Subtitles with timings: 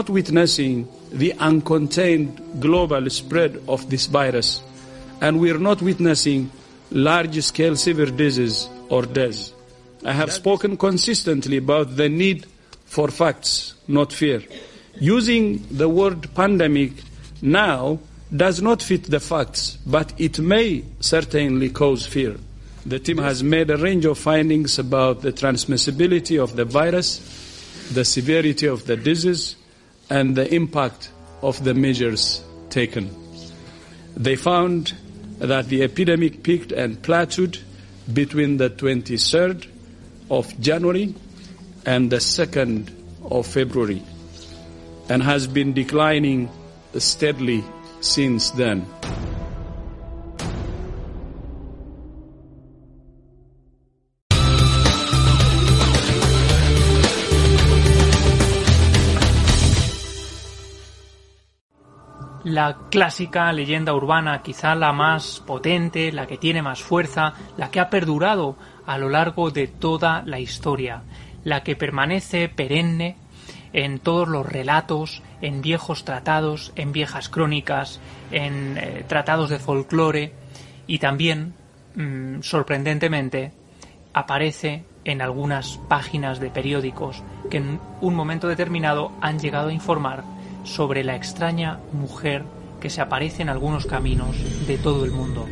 [0.00, 4.62] not witnessing the uncontained global spread of this virus,
[5.20, 6.50] and we're not witnessing
[6.90, 9.52] large-scale severe disease or deaths.
[10.02, 12.46] I have spoken consistently about the need
[12.86, 14.42] for facts, not fear.
[14.98, 16.92] Using the word pandemic
[17.42, 17.98] now
[18.34, 22.38] does not fit the facts, but it may certainly cause fear.
[22.86, 27.18] The team has made a range of findings about the transmissibility of the virus,
[27.92, 29.56] the severity of the disease,
[30.10, 33.16] and the impact of the measures taken.
[34.16, 34.94] They found
[35.38, 37.60] that the epidemic peaked and plateaued
[38.12, 39.66] between the 23rd
[40.30, 41.14] of January
[41.86, 42.90] and the 2nd
[43.30, 44.02] of February
[45.08, 46.50] and has been declining
[46.98, 47.64] steadily
[48.00, 48.86] since then.
[62.50, 67.78] La clásica leyenda urbana, quizá la más potente, la que tiene más fuerza, la que
[67.78, 68.56] ha perdurado
[68.86, 71.04] a lo largo de toda la historia,
[71.44, 73.14] la que permanece perenne
[73.72, 78.00] en todos los relatos, en viejos tratados, en viejas crónicas,
[78.32, 80.32] en eh, tratados de folclore
[80.88, 81.54] y también,
[81.94, 83.52] mm, sorprendentemente,
[84.12, 90.24] aparece en algunas páginas de periódicos que en un momento determinado han llegado a informar
[90.64, 92.44] sobre la extraña mujer
[92.80, 94.36] que se aparece en algunos caminos
[94.66, 95.46] de todo el mundo.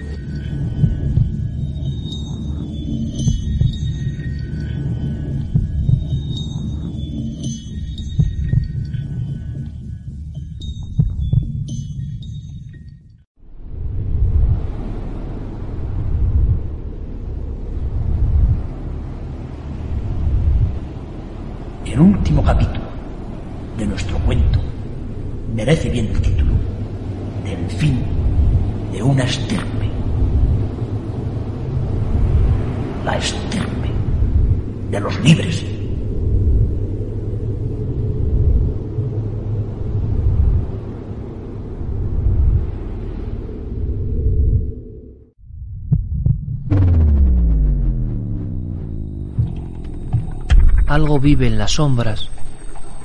[50.88, 52.31] Algo vive en las sombras.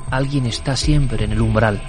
[0.10, 1.82] Alguien está siempre en el umbral.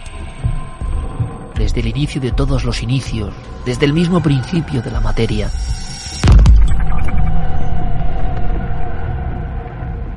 [1.55, 3.33] Desde el inicio de todos los inicios,
[3.65, 5.49] desde el mismo principio de la materia.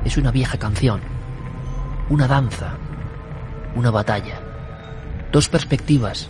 [0.04, 1.00] Es una vieja canción,
[2.08, 2.74] una danza,
[3.76, 4.40] una batalla.
[5.30, 6.28] Dos perspectivas,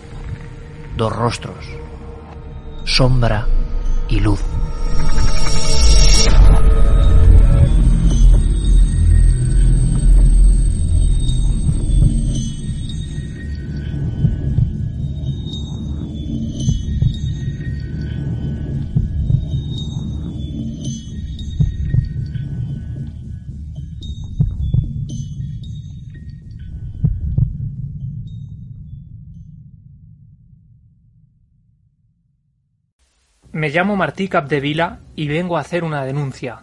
[0.95, 1.65] dos rostros,
[2.85, 3.47] sombra
[4.11, 4.43] y luz.
[33.71, 36.61] Llamo Martí Capdevila y vengo a hacer una denuncia.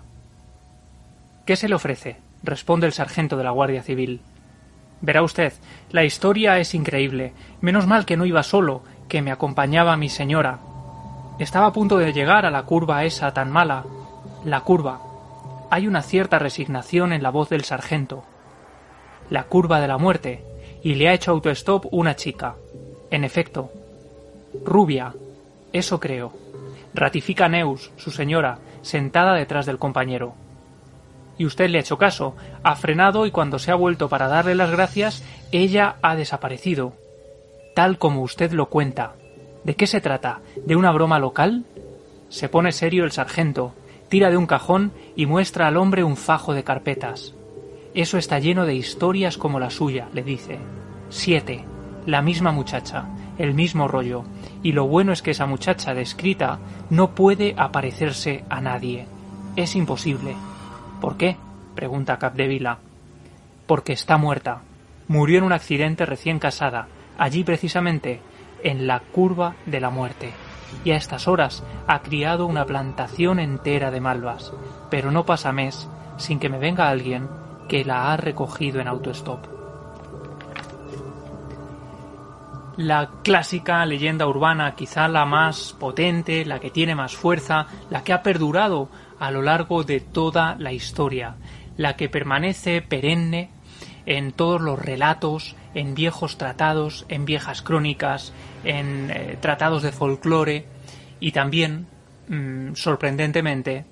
[1.45, 2.17] ¿Qué se le ofrece?
[2.41, 4.21] responde el sargento de la Guardia Civil.
[5.01, 5.53] Verá usted,
[5.91, 7.33] la historia es increíble.
[7.61, 10.59] Menos mal que no iba solo, que me acompañaba mi señora.
[11.37, 13.83] Estaba a punto de llegar a la curva esa tan mala.
[14.43, 15.01] La curva.
[15.69, 18.23] Hay una cierta resignación en la voz del sargento.
[19.29, 20.43] La curva de la muerte.
[20.81, 22.55] Y le ha hecho autostop una chica.
[23.11, 23.71] En efecto.
[24.63, 25.13] Rubia.
[25.73, 26.31] Eso creo.
[26.95, 30.33] Ratifica Neus, su señora, sentada detrás del compañero.
[31.37, 34.55] Y usted le ha hecho caso, ha frenado y cuando se ha vuelto para darle
[34.55, 35.21] las gracias,
[35.51, 36.93] ella ha desaparecido.
[37.75, 39.15] Tal como usted lo cuenta.
[39.65, 40.39] ¿De qué se trata?
[40.65, 41.65] ¿De una broma local?
[42.29, 43.73] Se pone serio el sargento,
[44.07, 47.33] tira de un cajón y muestra al hombre un fajo de carpetas.
[47.93, 50.59] Eso está lleno de historias como la suya, le dice.
[51.09, 51.65] Siete.
[52.05, 53.05] La misma muchacha,
[53.37, 54.23] el mismo rollo.
[54.63, 56.59] Y lo bueno es que esa muchacha descrita
[56.89, 59.07] no puede aparecerse a nadie.
[59.55, 60.35] Es imposible.
[61.01, 61.37] ¿Por qué?
[61.75, 62.79] pregunta Capdevila.
[63.67, 64.61] Porque está muerta.
[65.07, 66.87] Murió en un accidente recién casada,
[67.17, 68.21] allí precisamente,
[68.63, 70.31] en la curva de la muerte.
[70.83, 74.51] Y a estas horas ha criado una plantación entera de malvas.
[74.89, 77.27] Pero no pasa mes sin que me venga alguien
[77.67, 79.54] que la ha recogido en autostop.
[82.77, 88.13] La clásica leyenda urbana, quizá la más potente, la que tiene más fuerza, la que
[88.13, 88.89] ha perdurado
[89.19, 91.35] a lo largo de toda la historia,
[91.77, 93.49] la que permanece perenne
[94.05, 98.33] en todos los relatos, en viejos tratados, en viejas crónicas,
[98.63, 100.65] en eh, tratados de folclore
[101.19, 101.87] y también,
[102.27, 103.85] mm, sorprendentemente,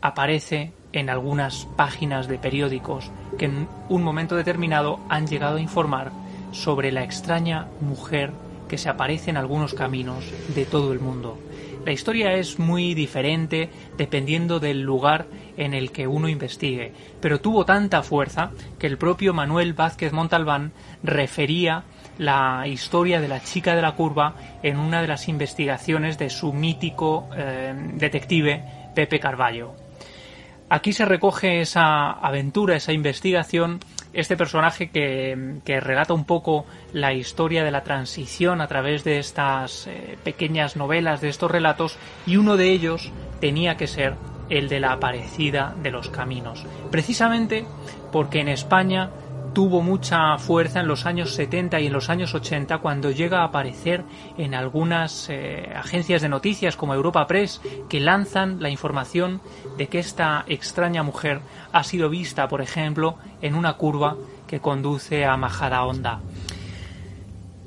[0.00, 6.10] aparece en algunas páginas de periódicos que en un momento determinado han llegado a informar
[6.52, 8.32] sobre la extraña mujer
[8.68, 10.24] que se aparece en algunos caminos
[10.54, 11.38] de todo el mundo.
[11.84, 15.26] La historia es muy diferente dependiendo del lugar
[15.56, 20.72] en el que uno investigue, pero tuvo tanta fuerza que el propio Manuel Vázquez Montalbán
[21.02, 21.84] refería
[22.18, 26.52] la historia de la chica de la curva en una de las investigaciones de su
[26.52, 28.62] mítico eh, detective
[28.94, 29.72] Pepe Carballo.
[30.68, 33.80] Aquí se recoge esa aventura, esa investigación
[34.12, 39.86] este personaje que, relata un poco la historia de la transición a través de estas
[39.86, 44.14] eh, pequeñas novelas, de estos relatos, y uno de ellos tenía que ser
[44.48, 46.64] el de la aparecida de los caminos.
[46.90, 47.64] Precisamente
[48.10, 49.10] porque en España
[49.52, 53.44] tuvo mucha fuerza en los años 70 y en los años 80 cuando llega a
[53.44, 54.04] aparecer
[54.38, 59.40] en algunas eh, agencias de noticias como Europa Press que lanzan la información
[59.76, 61.40] de que esta extraña mujer
[61.72, 64.16] ha sido vista, por ejemplo, en una curva
[64.46, 66.20] que conduce a Majada Honda.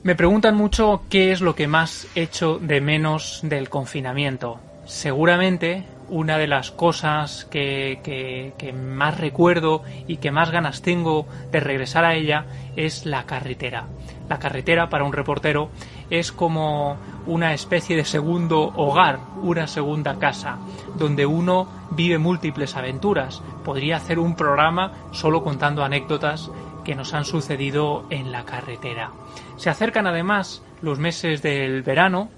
[0.03, 4.59] Me preguntan mucho qué es lo que más echo de menos del confinamiento.
[4.85, 12.05] Seguramente una de las cosas que, más recuerdo y que más ganas tengo de regresar
[12.05, 12.45] a ella
[12.75, 13.87] es la carretera.
[14.29, 15.69] La carretera para un reportero
[16.09, 20.57] es como una especie de segundo hogar, una segunda casa,
[20.95, 23.41] donde uno vive múltiples aventuras.
[23.63, 26.49] Podría hacer un programa solo contando anécdotas
[26.83, 29.11] que nos han sucedido en la carretera.
[29.57, 32.29] Se acercan además los meses del verano,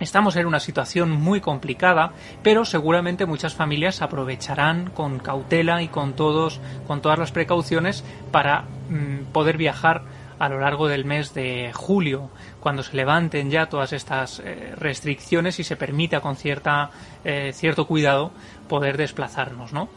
[0.00, 6.14] Estamos en una situación muy complicada, pero seguramente muchas familias aprovecharán con cautela y con
[6.14, 10.02] todos, con todas las precauciones para mm, poder viajar
[10.40, 15.60] a lo largo del mes de julio, cuando se levanten ya todas estas eh, restricciones
[15.60, 16.90] y se permita con cierta,
[17.24, 18.32] eh, cierto cuidado
[18.68, 19.88] poder desplazarnos, ¿no?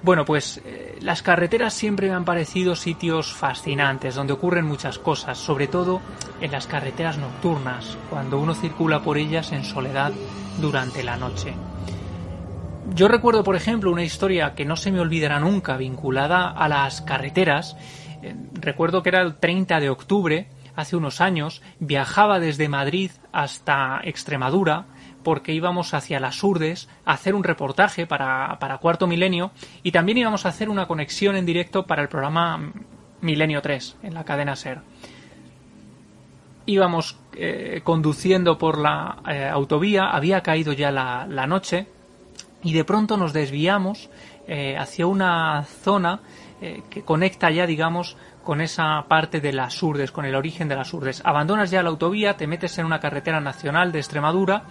[0.00, 5.38] Bueno, pues eh, las carreteras siempre me han parecido sitios fascinantes, donde ocurren muchas cosas,
[5.38, 6.00] sobre todo
[6.40, 10.12] en las carreteras nocturnas, cuando uno circula por ellas en soledad
[10.60, 11.54] durante la noche.
[12.94, 17.02] Yo recuerdo, por ejemplo, una historia que no se me olvidará nunca vinculada a las
[17.02, 17.76] carreteras.
[18.22, 24.00] Eh, recuerdo que era el 30 de octubre, hace unos años, viajaba desde Madrid hasta
[24.04, 24.86] Extremadura,
[25.28, 29.50] porque íbamos hacia las Urdes a hacer un reportaje para, Cuarto Milenio
[29.82, 32.72] y también íbamos a hacer una conexión en directo para el programa
[33.20, 34.80] Milenio 3 en la cadena SER.
[36.64, 41.88] Íbamos eh, conduciendo por la eh, autovía, había caído ya la, noche
[42.62, 44.08] y de pronto nos desviamos
[44.46, 46.20] eh, hacia una zona
[46.90, 50.92] que conecta ya, digamos, con esa parte de las Urdes, con el origen de las
[50.92, 51.22] Urdes.
[51.24, 54.64] Abandonas ya la autovía, te metes en una carretera nacional de Extremadura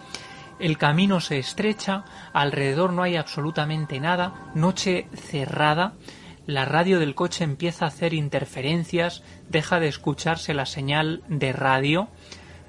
[0.60, 5.94] el camino se estrecha, alrededor no hay absolutamente nada, noche cerrada,
[6.48, 12.08] la radio del coche empieza a hacer interferencias, deja de escucharse la señal de radio,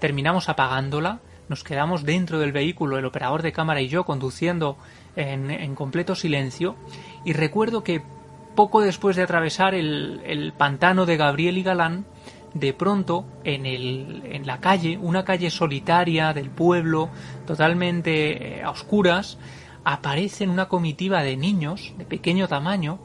[0.00, 4.76] terminamos apagándola, nos quedamos dentro del vehículo, el operador de cámara y yo conduciendo
[5.16, 6.76] en, completo silencio,
[7.25, 8.02] y recuerdo que
[8.54, 12.04] poco después de atravesar el, pantano de Gabriel y Galán,
[12.59, 17.11] de pronto en, el, en la calle, una calle solitaria del pueblo,
[17.47, 19.38] totalmente eh, a oscuras,
[19.85, 22.99] aparecen una comitiva de niños de pequeño tamaño,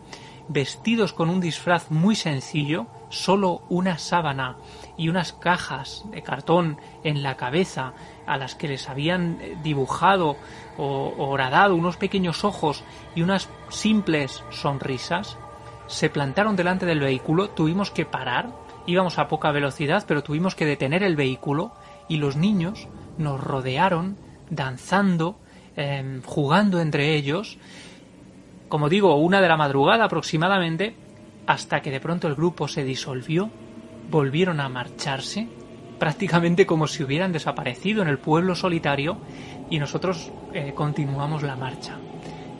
[0.47, 4.57] vestidos con un disfraz muy sencillo, solo una sábana
[4.97, 7.93] y unas cajas de cartón en la cabeza
[8.25, 10.35] a las que les habían eh, dibujado
[10.77, 12.83] o horadado unos pequeños ojos
[13.15, 15.37] y unas simples sonrisas,
[15.85, 20.65] se plantaron delante del vehículo, tuvimos que parar Íbamos a poca velocidad, pero tuvimos que
[20.65, 21.73] detener el vehículo
[22.07, 22.87] y los niños
[23.17, 24.17] nos rodearon,
[24.49, 25.39] danzando,
[25.75, 27.57] em, jugando entre ellos,
[28.67, 30.95] como digo, una de la madrugada aproximadamente,
[31.45, 33.49] hasta que de pronto el grupo se disolvió,
[34.09, 35.47] volvieron a marcharse,
[35.99, 39.17] prácticamente como si hubieran desaparecido en el pueblo solitario,
[39.69, 41.97] y nosotros eh, continuamos la marcha.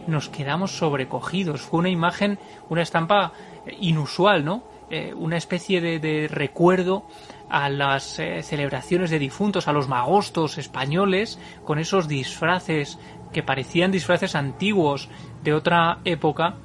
[0.08, 1.62] Nos quedamos sobrecogidos.
[1.62, 2.38] Fue una imagen,
[2.70, 3.34] una estampa
[3.66, 4.64] eh, inusual, ¿no?
[4.90, 7.08] Eh, una especie de, recuerdo
[7.50, 13.00] a las eh, celebraciones de difuntos, a los magostos españoles, con esos disfraces
[13.32, 15.10] que parecían disfraces antiguos
[15.44, 16.56] de otra época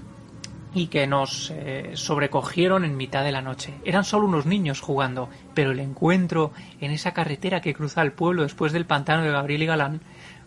[0.75, 3.75] y que nos eh, sobrecogieron en mitad de la noche.
[3.85, 8.43] Eran solo unos niños jugando, pero el encuentro en esa carretera que cruza el pueblo
[8.43, 10.01] después del pantano de Gabriel y Galán,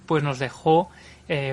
[0.05, 0.89] pues nos dejó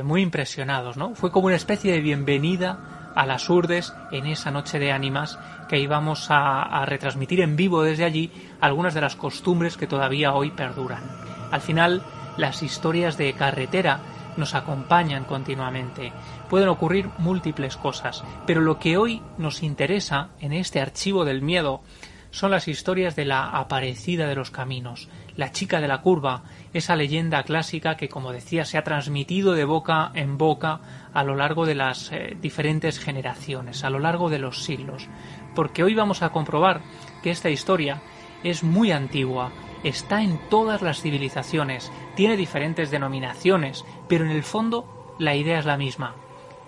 [0.02, 1.14] muy impresionados, ¿no?
[1.14, 5.80] Fue como una especie de bienvenida a las urdes en esa noche de ánimas que
[5.80, 10.52] íbamos a, a retransmitir en vivo desde allí algunas de las costumbres que todavía hoy
[10.52, 11.02] perduran.
[11.50, 12.02] Al final,
[12.36, 13.98] las historias de carretera
[14.36, 16.12] nos acompañan continuamente.
[16.48, 21.82] Pueden ocurrir múltiples cosas, pero lo que hoy nos interesa en este archivo del miedo
[22.30, 26.94] son las historias de la aparecida de los caminos, la chica de la curva, esa
[26.94, 30.80] leyenda clásica que, como decía, se ha transmitido de boca en boca
[31.18, 35.08] a lo largo de las eh, diferentes generaciones, a lo largo de los siglos.
[35.52, 36.80] Porque hoy vamos a comprobar
[37.24, 38.00] que esta historia
[38.44, 39.50] es muy antigua,
[39.82, 45.66] está en todas las civilizaciones, tiene diferentes denominaciones, pero en el fondo la idea es
[45.66, 46.14] la misma.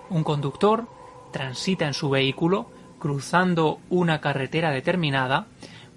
[0.09, 0.89] Un conductor
[1.31, 5.47] transita en su vehículo, cruzando una carretera determinada,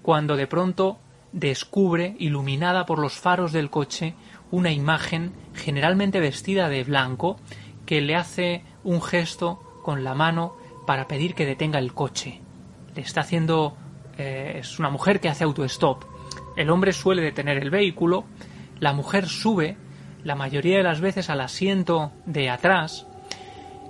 [0.00, 0.98] cuando de pronto
[1.32, 4.14] descubre, iluminada por los faros del coche,
[4.52, 7.38] una imagen generalmente vestida de blanco
[7.86, 12.40] que le hace un gesto con la mano para pedir que detenga el coche.
[12.94, 13.76] Le está haciendo...
[14.16, 16.04] Eh, es una mujer que hace autostop.
[16.56, 18.24] El hombre suele detener el vehículo,
[18.78, 19.76] la mujer sube,
[20.22, 23.06] la mayoría de las veces al asiento de atrás,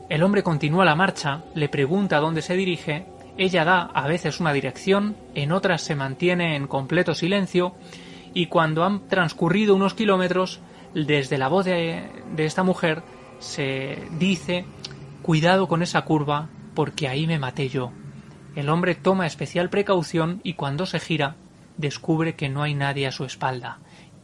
[0.09, 3.07] el hombre continúa la marcha, le pregunta dónde se dirige,
[3.39, 7.75] ella da a veces una dirección, en otras se mantiene en completo silencio,
[8.35, 10.61] y cuando han transcurrido unos kilómetros,
[10.95, 13.03] desde la voz de, de esta mujer
[13.45, 14.65] se dice
[15.23, 17.93] cuidado con esa curva, porque ahí me maté yo.
[18.57, 21.37] El hombre toma especial precaución y cuando se gira
[21.77, 23.79] descubre que no hay nadie a su espalda,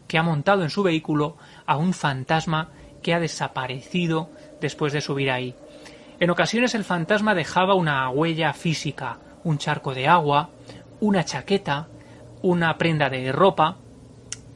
[0.09, 1.37] que ha montado en su vehículo
[1.67, 2.71] a un fantasma
[3.03, 5.55] que ha desaparecido después de subir ahí.
[6.19, 10.51] En ocasiones el fantasma dejaba una huella física, un charco de agua,
[11.01, 11.89] una chaqueta,
[12.43, 13.77] una prenda de ropa.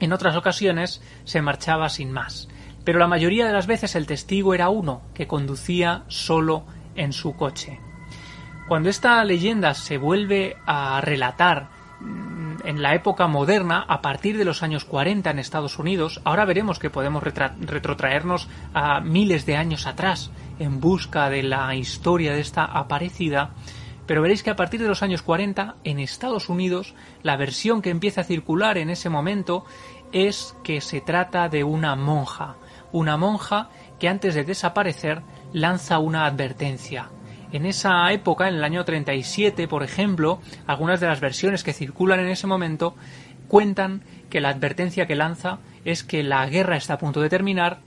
[0.00, 2.48] En otras ocasiones se marchaba sin más.
[2.84, 6.64] Pero la mayoría de las veces el testigo era uno, que conducía solo
[6.94, 7.80] en su coche.
[8.68, 11.68] Cuando esta leyenda se vuelve a relatar
[12.00, 16.46] mm, en la época moderna, a partir de los años 40 en Estados Unidos, ahora
[16.46, 22.40] veremos que podemos retrotraernos a miles de años atrás, en busca de la historia de
[22.40, 23.50] esta aparecida,
[24.06, 27.90] pero veréis que a partir de los años 40 en Estados Unidos la versión que
[27.90, 29.64] empieza a circular en ese momento
[30.12, 32.56] es que se trata de una monja,
[32.94, 35.22] una monja que antes de desaparecer
[35.52, 37.10] lanza una advertencia.
[37.50, 42.20] En esa época, en el año 37, por ejemplo, algunas de las versiones que circulan
[42.20, 42.94] en ese momento
[43.48, 47.80] cuentan que la advertencia que lanza es que la guerra está a punto de terminar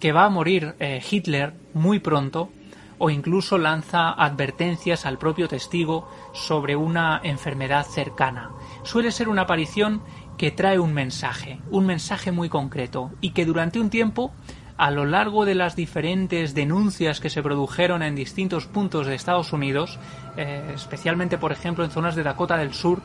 [0.00, 2.50] que va a morir eh, Hitler muy pronto
[2.98, 8.50] o incluso lanza advertencias al propio testigo sobre una enfermedad cercana.
[8.82, 10.02] Suele ser una aparición
[10.40, 14.32] que trae un mensaje, un mensaje muy concreto y que durante un tiempo
[14.78, 19.52] a lo largo de las diferentes denuncias que se produjeron en distintos puntos de Estados
[19.52, 19.98] Unidos,
[20.38, 23.02] eh, especialmente por ejemplo en zonas de Dakota del Sur,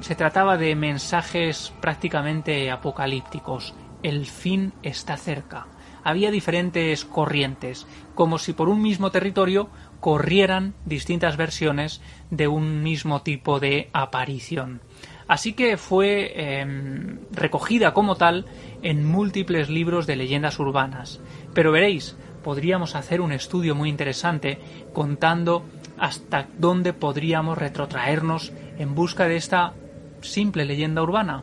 [0.00, 3.72] se trataba de mensajes prácticamente apocalípticos.
[4.02, 5.68] El fin está cerca
[6.06, 12.00] había diferentes corrientes, como si por un mismo territorio corrieran distintas versiones
[12.30, 14.82] de un mismo tipo de aparición.
[15.28, 18.46] Así que fue em, recogida como tal
[18.82, 21.20] en múltiples libros de leyendas urbanas.
[21.52, 24.60] Pero veréis, podríamos hacer un estudio muy interesante
[24.92, 25.64] contando
[25.98, 29.72] hasta dónde podríamos retrotraernos en busca de esta
[30.20, 31.42] simple leyenda urbana.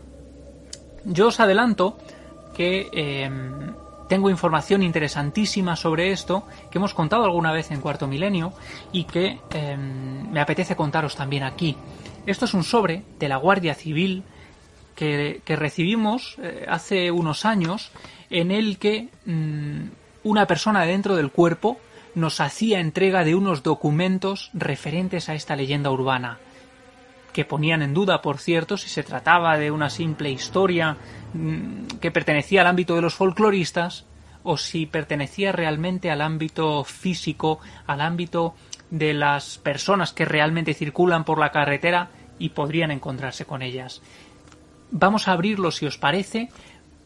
[1.06, 1.98] Yo os adelanto
[2.56, 3.74] que em,
[4.08, 8.54] tengo información interesantísima sobre esto que hemos contado alguna vez en Cuarto Milenio
[8.92, 11.76] y que em, me apetece contaros también aquí.
[12.26, 14.24] Esto es un sobre de la Guardia Civil
[14.96, 17.92] que, recibimos eh, hace unos años
[18.30, 19.90] en el que mm,
[20.24, 21.78] una persona dentro del cuerpo
[22.16, 26.38] nos hacía entrega de unos documentos referentes a esta leyenda urbana
[27.34, 30.96] que ponían en duda, por cierto, si se trataba de una simple historia
[31.34, 34.06] mm, que pertenecía al ámbito de los folcloristas
[34.44, 38.54] o si pertenecía realmente al ámbito físico, al ámbito
[38.94, 44.04] de las personas que realmente circulan por la carretera y podrían encontrarse con ellas.
[44.92, 46.50] Vamos a abrirlo, si os parece,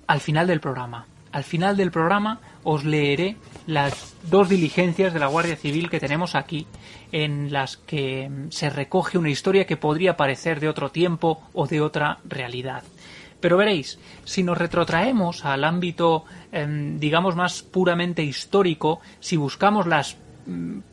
[0.06, 1.08] al final del programa.
[1.32, 6.36] Al final del programa os leeré las dos diligencias de la Guardia Civil que tenemos
[6.36, 6.67] aquí,
[7.13, 11.80] en las que se recoge una historia que podría parecer de otro tiempo o de
[11.80, 12.84] otra realidad.
[13.39, 20.17] Pero veréis, si nos retrotraemos al ámbito, em, digamos, más puramente histórico, si buscamos las
[20.17, 20.27] mm,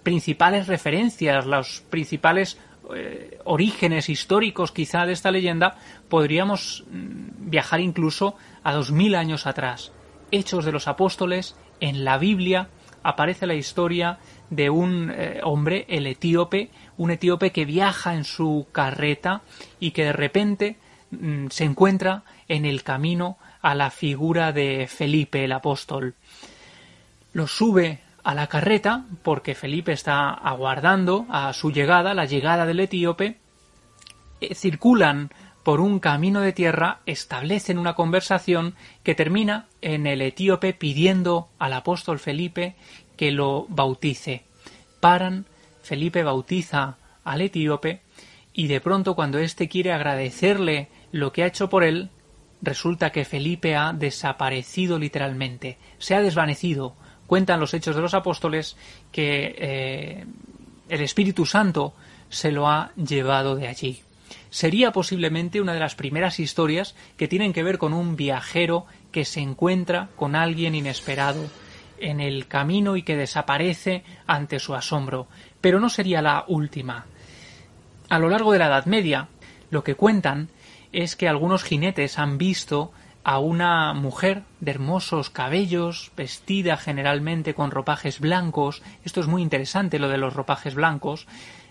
[0.02, 2.58] principales referencias, los principales
[2.94, 5.76] eh, orígenes históricos quizá de esta leyenda,
[6.08, 9.92] podríamos mm, viajar incluso a dos mil años atrás.
[10.30, 12.68] Hechos de los Apóstoles, en la Biblia
[13.02, 14.18] aparece la historia
[14.50, 19.42] de un eh, hombre, el etíope, un etíope que viaja en su carreta
[19.80, 20.76] y que de repente
[21.10, 26.14] mm, se encuentra en el camino a la figura de Felipe el apóstol.
[27.32, 32.80] Lo sube a la carreta porque Felipe está aguardando a su llegada, la llegada del
[32.80, 33.36] etíope,
[34.40, 35.30] eh, circulan
[35.62, 41.72] por un camino de tierra, establecen una conversación que termina en el etíope pidiendo al
[41.74, 42.76] apóstol Felipe
[43.16, 44.44] que lo bautice.
[45.00, 45.46] Paran,
[45.82, 48.02] Felipe bautiza al etíope
[48.52, 52.10] y de pronto cuando éste quiere agradecerle lo que ha hecho por él,
[52.62, 56.96] resulta que Felipe ha desaparecido literalmente, se ha desvanecido.
[57.26, 58.76] Cuentan los hechos de los apóstoles
[59.10, 60.24] que eh,
[60.88, 61.94] el Espíritu Santo
[62.28, 64.02] se lo ha llevado de allí.
[64.50, 69.24] Sería posiblemente una de las primeras historias que tienen que ver con un viajero que
[69.24, 71.44] se encuentra con alguien inesperado
[71.98, 75.26] en el camino y que desaparece ante su asombro,
[75.60, 77.06] pero no sería la última.
[78.08, 79.28] A lo largo de la Edad Media,
[79.70, 80.48] lo que cuentan
[80.92, 82.92] es que algunos jinetes han visto
[83.24, 89.98] a una mujer de hermosos cabellos, vestida generalmente con ropajes blancos, esto es muy interesante
[89.98, 91.26] lo de los ropajes blancos,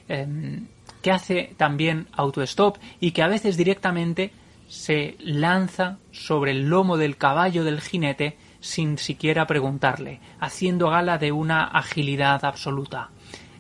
[0.08, 0.68] em,
[1.04, 4.32] que hace también autostop y que a veces directamente
[4.68, 11.32] se lanza sobre el lomo del caballo del jinete sin siquiera preguntarle, haciendo gala de
[11.32, 13.10] una agilidad absoluta.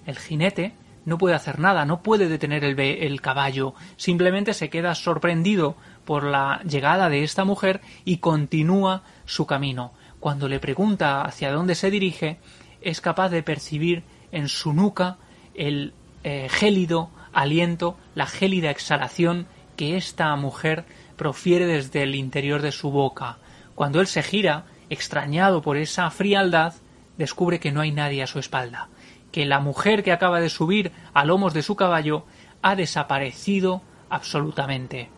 [0.06, 0.73] El jinete
[1.06, 5.75] no puede hacer nada, no puede detener el, el, caballo, simplemente se queda sorprendido
[6.06, 9.94] por la llegada de esta mujer y continúa su camino.
[10.20, 12.39] Cuando le pregunta hacia dónde se dirige,
[12.82, 15.18] es capaz de percibir en su nuca
[15.54, 20.86] el eh, gélido aliento, la gélida exhalación que esta mujer
[21.18, 23.38] profiere desde el interior de su boca.
[23.76, 26.74] Cuando él se gira, extrañado por esa frialdad,
[27.18, 28.89] descubre que no hay nadie a su espalda,
[29.32, 32.26] que la mujer que acaba de subir a lomos de su caballo
[32.62, 35.10] ha desaparecido absolutamente.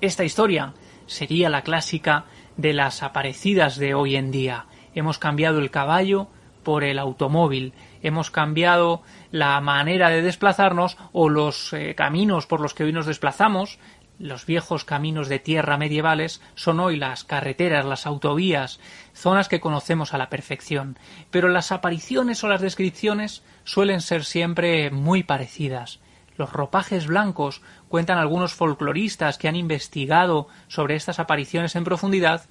[0.00, 0.74] Esta historia
[1.06, 2.26] sería la clásica
[2.58, 4.66] de las aparecidas de hoy en día.
[4.94, 6.28] Hemos cambiado el caballo
[6.62, 12.74] por el automóvil, hemos cambiado la manera de desplazarnos o los eh, caminos por los
[12.74, 13.78] que hoy nos desplazamos,
[14.18, 18.80] los viejos caminos de tierra medievales son hoy las carreteras, las autovías,
[19.14, 20.98] zonas que conocemos a la perfección,
[21.30, 26.00] pero las apariciones o las descripciones suelen ser siempre muy parecidas.
[26.36, 32.42] Los ropajes blancos cuentan algunos folcloristas que han investigado sobre estas apariciones en profundidad,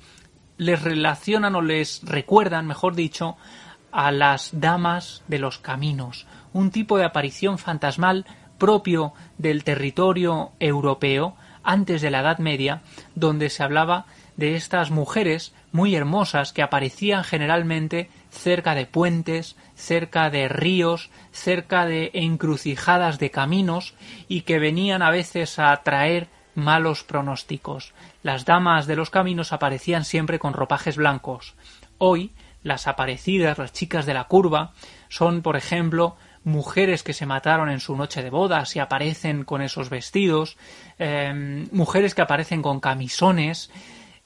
[0.58, 3.38] les relacionan o les recuerdan, mejor dicho,
[3.92, 8.26] a las damas de los caminos, un tipo de aparición fantasmal
[8.58, 12.82] propio del territorio europeo antes de la Edad Media,
[13.16, 14.06] donde se hablaba
[14.38, 21.86] de estas mujeres muy hermosas que aparecían generalmente cerca de puentes, cerca de ríos, cerca
[21.86, 23.94] de encrucijadas de caminos
[24.28, 27.94] y que venían a veces a traer malos pronósticos.
[28.24, 31.56] Las damas de los caminos aparecían siempre con ropajes blancos.
[31.98, 32.32] Hoy
[32.64, 34.74] las aparecidas, las chicas de la curva,
[35.08, 39.62] son, por ejemplo, mujeres que se mataron en su noche de bodas y aparecen con
[39.62, 40.58] esos vestidos,
[40.98, 43.70] em, mujeres que aparecen con camisones.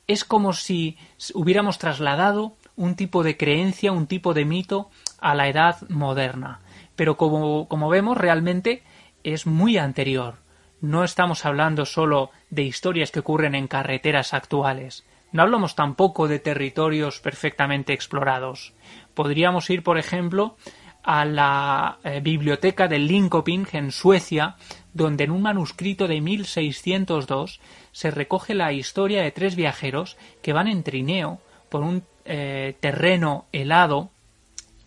[0.07, 0.97] Es como si
[1.33, 4.89] hubiéramos trasladado un tipo de creencia, un tipo de mito
[5.19, 6.61] a la edad moderna.
[6.95, 8.83] Pero como, como vemos, realmente
[9.21, 10.35] es muy anterior.
[10.79, 15.05] No estamos hablando solo de historias que ocurren en carreteras actuales.
[15.33, 18.73] No hablamos tampoco de territorios perfectamente explorados.
[19.13, 20.55] Podríamos ir, por ejemplo,
[21.03, 24.55] a la eh, biblioteca de Linköping en Suecia,
[24.93, 27.59] donde en un manuscrito de 1602
[27.91, 33.47] se recoge la historia de tres viajeros que van en trineo por un eh, terreno
[33.51, 34.11] helado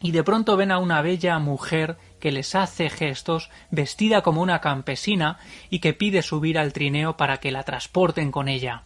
[0.00, 4.60] y de pronto ven a una bella mujer que les hace gestos, vestida como una
[4.60, 8.84] campesina y que pide subir al trineo para que la transporten con ella.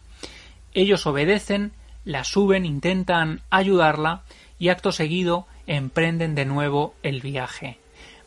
[0.73, 1.71] Ellos obedecen,
[2.03, 4.23] la suben, intentan ayudarla
[4.57, 7.77] y acto seguido emprenden de nuevo el viaje.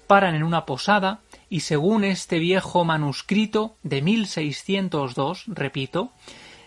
[0.06, 6.12] Paran en una posada y según este viejo manuscrito de 1602, repito,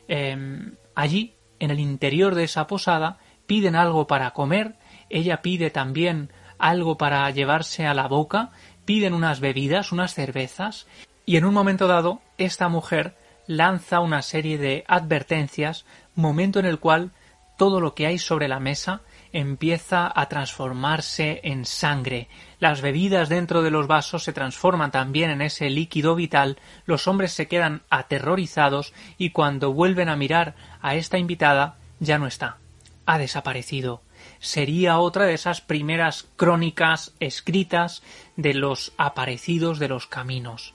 [0.10, 3.19] em, allí, en el interior de esa posada,
[3.54, 4.74] piden algo para comer,
[5.12, 8.50] ella pide también algo para llevarse a la boca,
[8.84, 10.88] piden unas bebidas, unas cervezas,
[11.24, 15.86] y en un momento dado, esta mujer lanza una serie de advertencias,
[16.16, 17.12] momento en el cual
[17.56, 19.02] todo lo que hay sobre la mesa
[19.34, 22.30] empieza a transformarse en sangre.
[22.58, 27.34] Las bebidas dentro de los vasos se transforman también en ese líquido vital, los hombres
[27.34, 32.58] se quedan aterrorizados y cuando vuelven a mirar a esta invitada ya no está.
[33.06, 34.02] Ha desaparecido.
[34.39, 38.02] sería otra de esas primeras crónicas escritas
[38.38, 40.74] de los aparecidos de los caminos.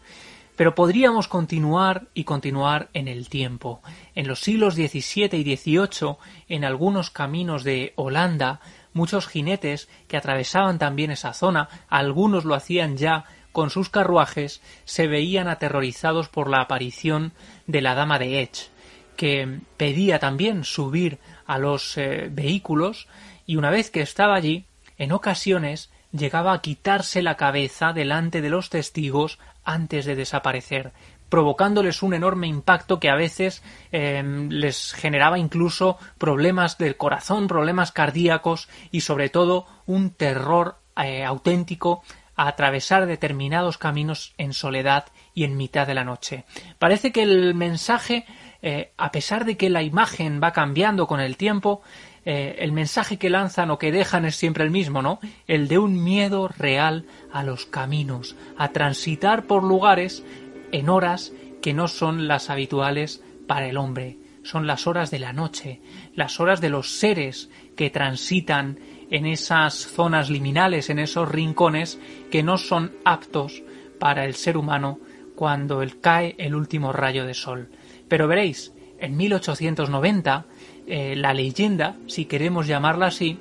[0.56, 3.80] Pero podríamos continuar y continuar en el tiempo.
[4.14, 6.16] En los siglos XVII y XVIII,
[6.48, 8.60] en algunos caminos de Holanda,
[8.92, 15.06] muchos jinetes que atravesaban también esa zona, algunos lo hacían ya con sus carruajes, se
[15.06, 17.32] veían aterrorizados por la aparición
[17.66, 18.70] de la dama de Edge,
[19.16, 23.08] que pedía también subir a los eh, vehículos
[23.46, 24.66] y una vez que estaba allí,
[24.98, 30.92] en ocasiones llegaba a quitarse la cabeza delante de los testigos antes de desaparecer,
[31.28, 37.92] provocándoles un enorme impacto que a veces em, les generaba incluso problemas del corazón, problemas
[37.92, 42.02] cardíacos y sobre todo un terror eh, auténtico
[42.36, 46.44] a atravesar determinados caminos en soledad y en mitad de la noche.
[46.78, 48.24] Parece que el mensaje,
[48.62, 51.82] eh, a pesar de que la imagen va cambiando con el tiempo,
[52.24, 55.20] eh, el mensaje que lanzan o que dejan es siempre el mismo, ¿no?
[55.46, 60.24] El de un miedo real a los caminos, a transitar por lugares
[60.72, 64.18] en horas que no son las habituales para el hombre.
[64.42, 65.80] Son las horas de la noche,
[66.14, 68.78] las horas de los seres que transitan
[69.10, 71.98] en esas zonas liminales, en esos rincones
[72.30, 73.62] que no son aptos
[73.98, 75.00] para el ser humano
[75.34, 77.68] cuando cae el último rayo de sol.
[78.08, 80.46] Pero veréis, en 1890
[80.86, 83.38] eh, la leyenda, si queremos llamarla así,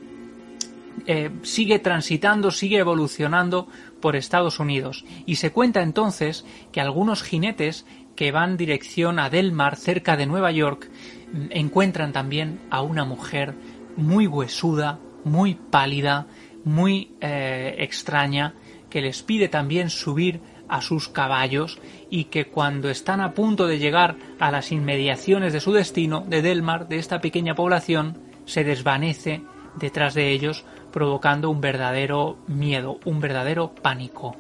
[1.06, 3.68] eh, sigue transitando, sigue evolucionando
[4.02, 5.06] por Estados Unidos.
[5.26, 10.52] Y se cuenta entonces que algunos jinetes que van dirección a Delmar, cerca de Nueva
[10.52, 10.90] York,
[11.32, 13.54] mm, encuentran también a una mujer
[13.96, 16.28] muy huesuda, muy pálida,
[16.64, 18.56] muy eh, extraña,
[18.90, 23.80] que les pide también subir a sus caballos y que cuando están a punto de
[23.80, 29.42] llegar a las inmediaciones de su destino, de Delmar, de esta pequeña población, se desvanece
[29.76, 34.36] detrás de ellos, provocando un verdadero miedo, un verdadero pánico.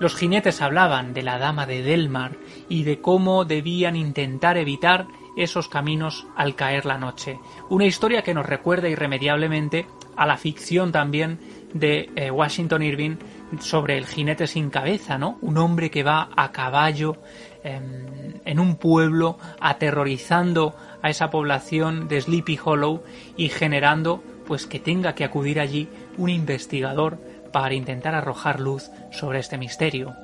[0.00, 2.36] Los jinetes hablaban de la dama de Delmar
[2.68, 5.06] y de cómo debían intentar evitar
[5.36, 7.38] esos caminos al caer la noche.
[7.68, 11.38] Una historia que nos recuerda irremediablemente a la ficción también
[11.72, 13.16] de eh, Washington Irving
[13.60, 15.38] sobre el jinete sin cabeza, ¿no?
[15.40, 17.16] Un hombre que va a caballo
[17.64, 23.02] em, en un pueblo aterrorizando a esa población de Sleepy Hollow
[23.36, 27.18] y generando pues que tenga que acudir allí un investigador
[27.52, 30.14] para intentar arrojar luz sobre este misterio.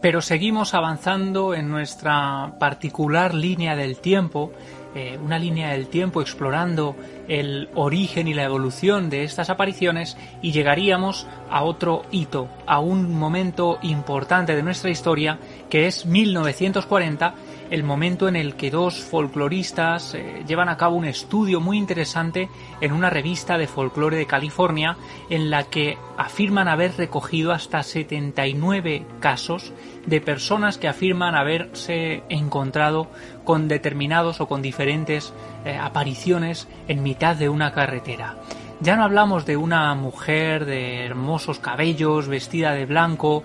[0.00, 4.52] Pero seguimos avanzando en nuestra particular línea del tiempo
[4.94, 6.96] eh, una línea del tiempo explorando
[7.28, 13.14] el origen y la evolución de estas apariciones y llegaríamos a otro hito, a un
[13.14, 17.34] momento importante de nuestra historia que es 1940
[17.70, 22.48] el momento en el que dos folcloristas eh, llevan a cabo un estudio muy interesante
[22.80, 24.96] en una revista de folclore de California
[25.30, 29.72] en la que afirman haber recogido hasta 79 casos
[30.04, 33.08] de personas que afirman haberse encontrado
[33.44, 35.32] con determinados o con diferentes
[35.64, 38.36] eh, apariciones en mitad de una carretera.
[38.80, 43.44] Ya no hablamos de una mujer de hermosos cabellos, vestida de blanco,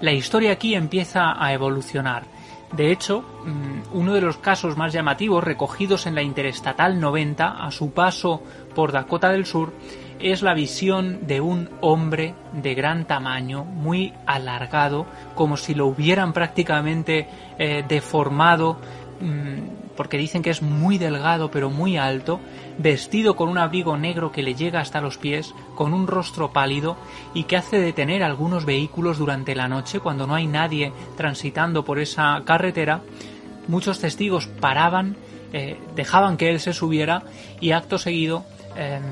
[0.00, 2.37] la historia aquí empieza a evolucionar
[2.72, 7.70] de hecho, mm, uno de los casos más llamativos recogidos en la Interestatal 90 a
[7.70, 8.42] su paso
[8.74, 9.72] por Dakota del Sur
[10.20, 16.32] es la visión de un hombre de gran tamaño, muy alargado, como si lo hubieran
[16.32, 17.28] prácticamente
[17.58, 18.78] eh, deformado
[19.20, 22.38] mm, porque dicen que es muy delgado pero muy alto,
[22.78, 26.96] vestido con un abrigo negro que le llega hasta los pies, con un rostro pálido
[27.34, 31.98] y que hace detener algunos vehículos durante la noche cuando no hay nadie transitando por
[31.98, 33.02] esa carretera.
[33.66, 35.16] Muchos testigos paraban,
[35.52, 37.24] eh, dejaban que él se subiera
[37.60, 38.44] y acto seguido
[38.76, 39.02] em,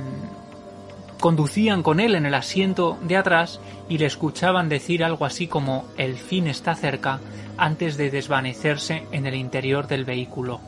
[1.20, 5.86] conducían con él en el asiento de atrás y le escuchaban decir algo así como
[5.96, 7.20] el fin está cerca
[7.56, 10.60] antes de desvanecerse en el interior del vehículo.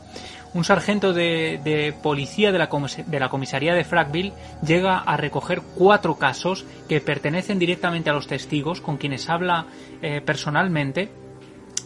[0.53, 4.33] Un sargento de, policía de la, comisaría de Frackville
[4.65, 9.67] llega a recoger cuatro casos que pertenecen directamente a los testigos con quienes habla
[10.01, 11.09] eh, personalmente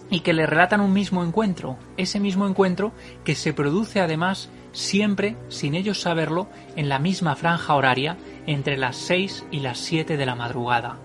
[0.09, 2.93] y que le relatan un mismo encuentro, ese mismo encuentro
[3.25, 8.95] que se produce además siempre, sin ellos saberlo, en la misma franja horaria entre las
[8.97, 10.97] 6 y las 7 de la madrugada.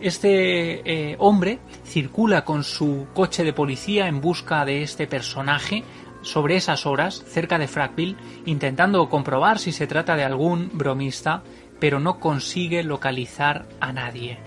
[0.00, 5.84] Este eh, hombre circula con su coche de policía en busca de este personaje
[6.22, 11.42] sobre esas horas cerca de Frackville, intentando comprobar si se trata de algún bromista,
[11.78, 14.38] pero no consigue localizar a nadie.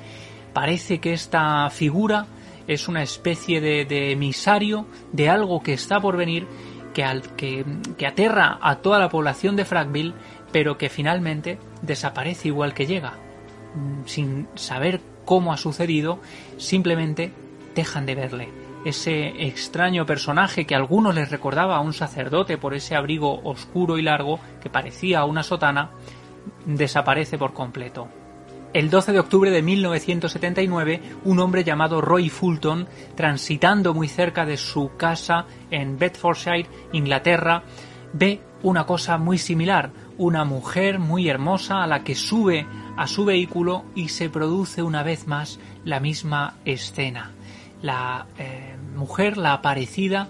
[0.54, 2.28] Parece que esta figura
[2.68, 6.48] es una especie de, emisario de algo que está por venir
[6.94, 7.66] que, al, que,
[7.98, 10.14] que aterra a toda la población de Frackville,
[10.52, 13.14] pero que finalmente desaparece igual que llega,
[13.76, 16.20] mm, sin saber cómo ha sucedido,
[16.58, 17.34] simplemente
[17.76, 18.63] dejan de verle.
[18.86, 23.98] Ese extraño personaje que a algunos les recordaba a un sacerdote por ese abrigo oscuro
[23.98, 25.92] y largo que parecía una sotana,
[26.66, 28.08] desaparece por completo.
[28.74, 34.58] El 12 de octubre de 1979, un hombre llamado Roy Fulton, transitando muy cerca de
[34.58, 37.64] su casa en Bedfordshire, Inglaterra,
[38.14, 42.66] ve una cosa muy similar, una mujer muy hermosa a la que sube
[42.98, 47.32] a su vehículo y se produce una vez más la misma escena.
[47.84, 50.30] La eh, mujer, la aparecida,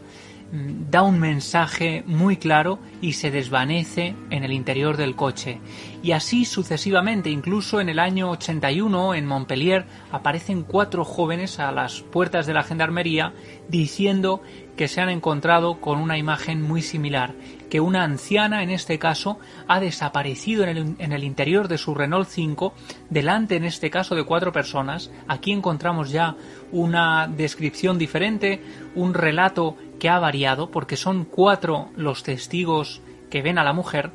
[0.52, 5.60] mm, da un mensaje muy claro y se desvanece en el interior del coche.
[6.02, 12.02] Y así sucesivamente, incluso en el año 81 en Montpellier aparecen cuatro jóvenes a las
[12.02, 13.34] puertas de la gendarmería
[13.70, 14.42] diciendo
[14.76, 17.34] que se han encontrado con una imagen muy similar,
[17.74, 22.72] que una anciana en este caso ha desaparecido en el, interior de su Renault 5,
[23.10, 25.10] delante en este caso de cuatro personas.
[25.28, 26.36] Aquí encontramos ya
[26.72, 28.62] una descripción diferente,
[28.94, 34.12] un relato que ha variado, porque son cuatro los testigos que ven a la mujer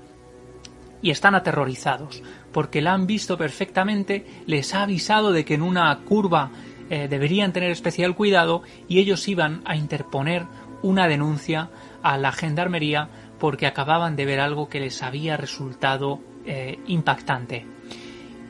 [1.02, 5.98] y están aterrorizados, porque la han visto perfectamente, les ha avisado de que en una
[6.04, 6.52] curva
[6.90, 10.46] eh, deberían tener especial cuidado y ellos iban a interponer
[10.80, 11.70] una denuncia
[12.02, 17.66] a la gendarmería porque acababan de ver algo que les había resultado eh, impactante.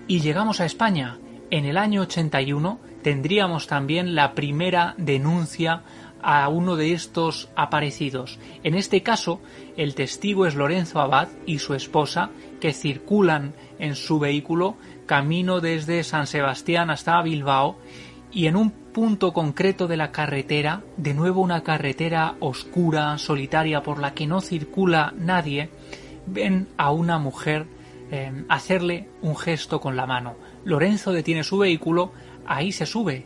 [0.07, 1.19] Y llegamos a España.
[1.51, 5.83] En el año 81 tendríamos también la primera denuncia
[6.21, 8.39] a uno de estos aparecidos.
[8.65, 9.41] En este caso,
[9.77, 16.05] el testigo es Lorenzo Abad y su esposa, que circulan en su vehículo camino desde
[16.05, 17.79] San Sebastián hasta Bilbao
[18.33, 24.01] y en un punto concreto de la carretera, de nuevo una carretera oscura, solitaria, por
[24.01, 25.71] la que no circula nadie,
[26.27, 27.67] ven a una mujer
[28.11, 30.35] eh, hacerle un gesto con la mano.
[30.65, 32.11] Lorenzo detiene su vehículo,
[32.45, 33.25] ahí se sube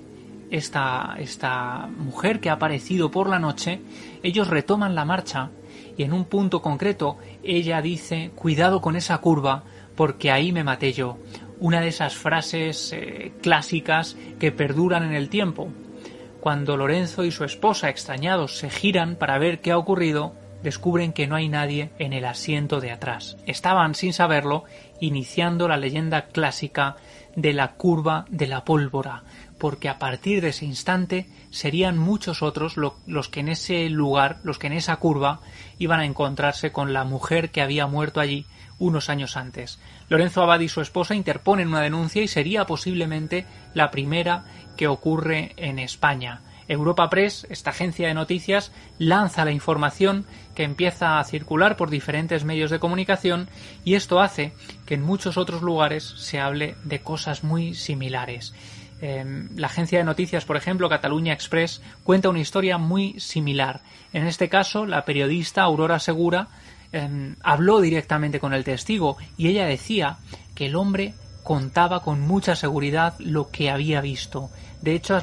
[0.51, 3.81] esta, esta mujer que ha aparecido por la noche,
[4.23, 5.53] ellos retoman la marcha
[5.97, 9.65] y en un punto concreto ella dice, cuidado con esa curva,
[9.97, 11.17] porque ahí me maté yo
[11.63, 15.69] una de esas frases eh, clásicas que perduran en el tiempo.
[16.41, 21.29] Cuando Lorenzo y su esposa, extrañados, se giran para ver qué ha ocurrido, descubren que
[21.29, 23.37] no hay nadie en el asiento de atrás.
[23.47, 24.65] Estaban, sin saberlo,
[24.99, 26.97] iniciando la leyenda clásica
[27.37, 29.23] de la curva de la pólvora,
[29.59, 34.59] porque a partir de ese instante serían muchos otros los que en ese lugar, los
[34.59, 35.39] que en esa curva,
[35.79, 38.47] iban a encontrarse con la mujer que había muerto allí
[38.83, 39.79] unos años antes.
[40.13, 44.45] Lorenzo Abad y su esposa interponen una denuncia y sería posiblemente la primera
[44.77, 46.43] que ocurre en España.
[46.69, 52.45] Europa Press, esta agencia de noticias, lanza la información que empieza a circular por diferentes
[52.45, 53.49] medios de comunicación
[53.87, 54.53] y esto hace
[54.85, 58.53] que en muchos otros lugares se hable de cosas muy similares.
[59.01, 63.81] Em, la agencia de noticias, por ejemplo, Cataluña Express, cuenta una historia muy similar.
[64.13, 66.49] En este caso, la periodista Aurora Segura
[66.93, 70.19] Em, habló directamente con el testigo y ella decía
[70.55, 74.51] que el hombre contaba con mucha seguridad lo que había visto.
[74.83, 75.19] De hecho,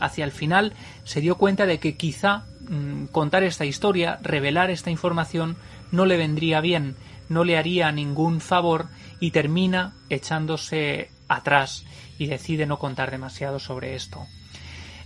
[0.00, 4.90] hacia el final se dio cuenta de que quizá mm, contar esta historia, revelar esta
[4.90, 5.56] información,
[5.90, 6.94] no le vendría bien,
[7.28, 8.86] no le haría ningún favor
[9.18, 11.84] y termina echándose atrás
[12.18, 14.26] y decide no contar demasiado sobre esto.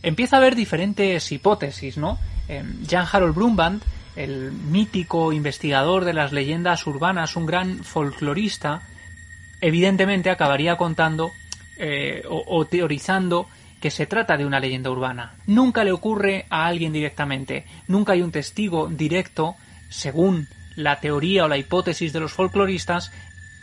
[0.03, 2.19] Empieza a haber diferentes hipótesis, ¿no?
[2.47, 3.83] Em, Jan Harold Brumband
[4.19, 8.83] el mítico investigador de las leyendas urbanas, un gran folclorista,
[9.61, 11.31] evidentemente acabaría contando
[11.77, 13.49] eh, o, teorizando
[13.81, 15.37] que se trata de una leyenda urbana.
[15.47, 19.55] Nunca le ocurre a alguien directamente, nunca hay un testigo directo,
[19.89, 23.13] según la teoría o la hipótesis de los folcloristas,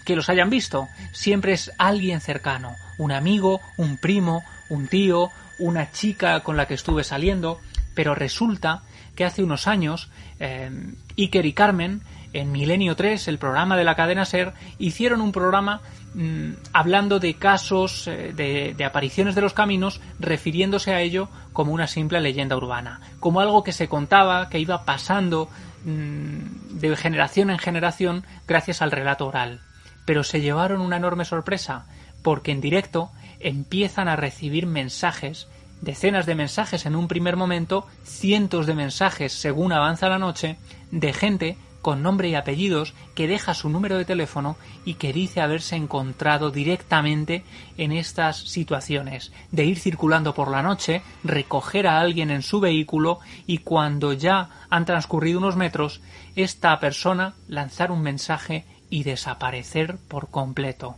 [0.05, 0.87] que los hayan visto.
[1.11, 6.75] Siempre es alguien cercano, un amigo, un primo, un tío, una chica con la que
[6.75, 7.59] estuve saliendo,
[7.93, 8.83] pero resulta
[9.15, 10.69] que hace unos años eh,
[11.17, 12.01] Iker y Carmen
[12.33, 15.79] en Milenio 3, el programa de la cadena Ser, hicieron un programa
[16.15, 21.87] mm, hablando de casos eh, de, apariciones de los caminos, refiriéndose a ello como una
[21.87, 25.47] simple leyenda urbana, como algo que se contaba, que iba pasando
[25.85, 29.61] mm, de generación en generación gracias al relato oral.
[30.05, 31.85] Pero se llevaron una enorme sorpresa,
[32.21, 35.47] porque en directo empiezan a recibir mensajes
[35.85, 40.57] decenas de mensajes en un primer momento, cientos de mensajes según avanza la noche,
[40.91, 45.41] de gente con nombre y apellidos que deja su número de teléfono y que dice
[45.41, 47.43] haberse encontrado directamente
[47.77, 53.19] en estas situaciones, de ir circulando por la noche, recoger a alguien en su vehículo
[53.45, 56.01] y cuando ya han transcurrido unos metros,
[56.35, 60.95] esta persona lanzar un mensaje y desaparecer por completo.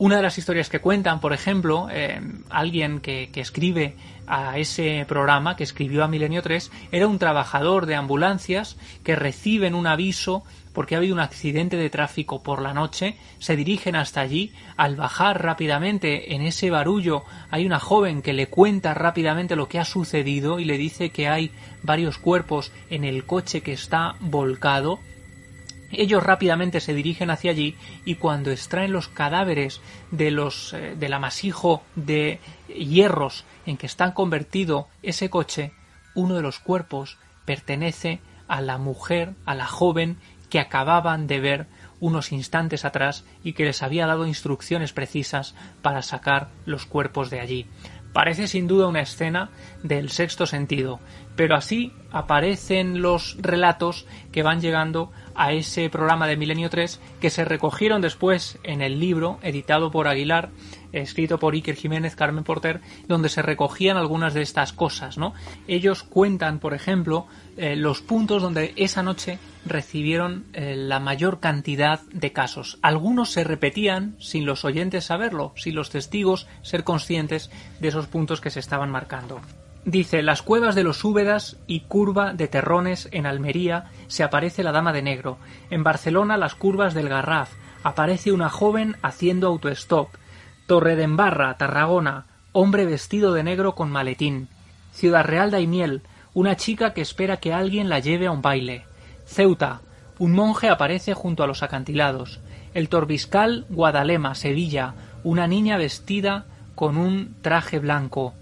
[0.00, 5.04] Una de las historias que cuentan, por ejemplo, eh, alguien que, que, escribe a ese
[5.06, 10.42] programa, que escribió a Milenio 3, era un trabajador de ambulancias que reciben un aviso
[10.72, 14.96] porque ha habido un accidente de tráfico por la noche, se dirigen hasta allí, al
[14.96, 19.84] bajar rápidamente en ese barullo hay una joven que le cuenta rápidamente lo que ha
[19.84, 21.50] sucedido y le dice que hay
[21.82, 24.98] varios cuerpos en el coche que está volcado,
[25.92, 31.12] ellos rápidamente se dirigen hacia allí y cuando extraen los cadáveres de los eh, del
[31.12, 35.72] amasijo de hierros en que está convertido ese coche,
[36.14, 41.66] uno de los cuerpos pertenece a la mujer, a la joven que acababan de ver
[42.00, 47.40] unos instantes atrás y que les había dado instrucciones precisas para sacar los cuerpos de
[47.40, 47.66] allí.
[48.12, 49.50] Parece sin duda una escena
[49.84, 50.98] del sexto sentido,
[51.36, 57.30] pero así aparecen los relatos que van llegando a ese programa de Milenio 3 que
[57.30, 60.50] se recogieron después en el libro editado por Aguilar,
[60.92, 65.32] escrito por Iker Jiménez, Carmen Porter, donde se recogían algunas de estas cosas, ¿no?
[65.66, 67.26] Ellos cuentan, por ejemplo,
[67.56, 72.78] eh, los puntos donde esa noche recibieron eh, la mayor cantidad de casos.
[72.82, 77.50] Algunos se repetían sin los oyentes saberlo, sin los testigos ser conscientes
[77.80, 79.40] de esos puntos que se estaban marcando.
[79.84, 84.72] Dice, las cuevas de los Úbedas y curva de Terrones en Almería se aparece la
[84.72, 85.38] Dama de Negro.
[85.70, 90.08] En Barcelona las curvas del Garraf aparece una joven haciendo autostop.
[90.66, 94.48] Torredembarra, Tarragona, hombre vestido de negro con maletín.
[94.92, 96.02] Ciudad Real Daimiel,
[96.34, 98.84] una chica que espera que alguien la lleve a un baile.
[99.24, 99.80] Ceuta,
[100.18, 102.40] un monje aparece junto a los acantilados.
[102.74, 108.34] El Torbiscal, Guadalema, Sevilla, una niña vestida con un traje blanco.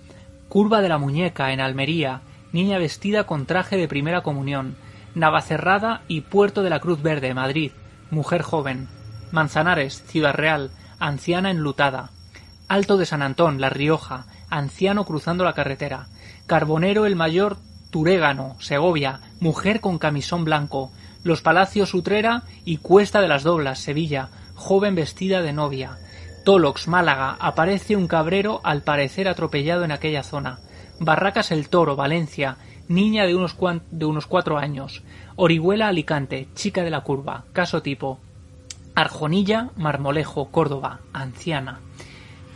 [0.49, 2.23] Curva de la Muñeca, en Almería,
[2.53, 4.77] niña vestida con traje de primera comunión.
[5.15, 7.73] Navacerrada y Puerto de la Cruz Verde, Madrid,
[8.11, 8.89] mujer joven.
[9.31, 12.11] Manzanares, Ciudad Real, anciana enlutada.
[12.67, 16.07] Alto de San Antón, La Rioja, anciano cruzando la carretera.
[16.47, 17.59] Carbonero el Mayor,
[17.91, 20.91] Turégano, Segovia, mujer con camisón blanco.
[21.25, 25.99] Los Palacios Utrera y Cuesta de las Doblas, Sevilla, joven vestida de novia.
[26.49, 30.61] Tolox, Málaga, aparece un cabrero al parecer atropellado en aquella zona.
[30.99, 32.57] Barracas el Toro, Valencia,
[32.89, 33.55] niña de unos,
[33.91, 35.03] de unos cuatro años.
[35.37, 38.19] Orihuela, Alicante, chica de la curva, caso tipo.
[38.95, 41.81] Arjonilla, Marmolejo, Córdoba, anciana.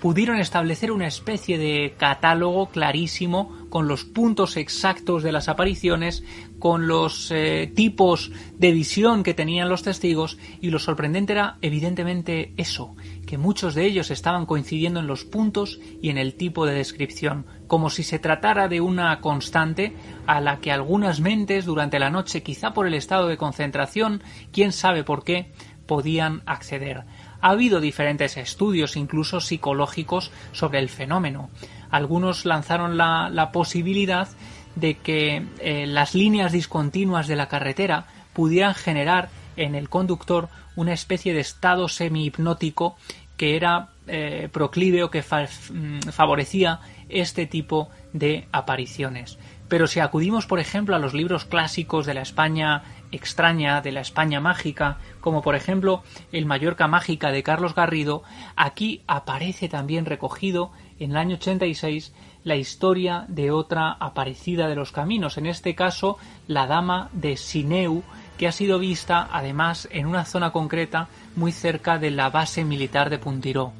[0.00, 6.22] Pudieron establecer una especie de catálogo clarísimo con los puntos exactos de las apariciones,
[6.58, 12.52] con los eh, tipos de visión que tenían los testigos y lo sorprendente era evidentemente
[12.58, 12.94] eso,
[13.26, 17.46] que muchos de ellos estaban coincidiendo en los puntos y en el tipo de descripción,
[17.66, 19.94] como si se tratara de una constante
[20.26, 24.72] a la que algunas mentes durante la noche, quizá por el estado de concentración, quién
[24.72, 25.50] sabe por qué,
[25.86, 27.04] podían acceder.
[27.40, 31.48] Ha habido diferentes estudios, incluso psicológicos, sobre el fenómeno
[31.92, 34.28] algunos lanzaron la, posibilidad
[34.74, 40.94] de que eh, las líneas discontinuas de la carretera pudieran generar en el conductor una
[40.94, 42.96] especie de estado semi-hipnótico
[43.36, 49.38] que era eh, proclive o que mm, favorecía este tipo de apariciones.
[49.68, 54.00] Pero si acudimos, por ejemplo, a los libros clásicos de la España extraña, de la
[54.00, 58.22] España mágica, como por ejemplo El Mallorca Mágica de Carlos Garrido,
[58.56, 60.72] aquí aparece también recogido
[61.04, 62.12] en el año 86
[62.44, 68.02] la historia de otra aparecida de los caminos, en este caso la dama de Sineu,
[68.36, 73.10] que ha sido vista además en una zona concreta muy cerca de la base militar
[73.10, 73.72] de Puntiró.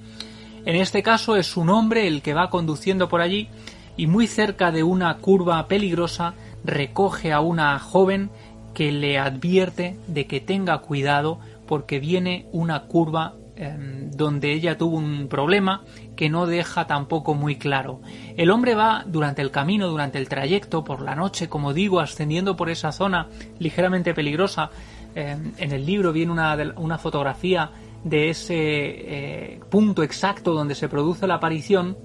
[0.65, 3.49] En este caso es un hombre el que va conduciendo por allí
[3.97, 8.31] y muy cerca de una curva peligrosa recoge a una joven
[8.75, 15.29] que le advierte de que tenga cuidado porque viene una curva donde ella tuvo un
[15.29, 15.85] problema
[16.17, 18.01] que no deja tampoco muy claro.
[18.37, 22.57] El hombre va durante el camino, durante el trayecto, por la noche, como digo, ascendiendo
[22.57, 23.29] por esa zona
[23.59, 24.71] ligeramente peligrosa.
[25.15, 27.71] Em, en el libro viene una, una fotografía
[28.05, 31.97] de ese eh, punto exacto donde se produce la aparición.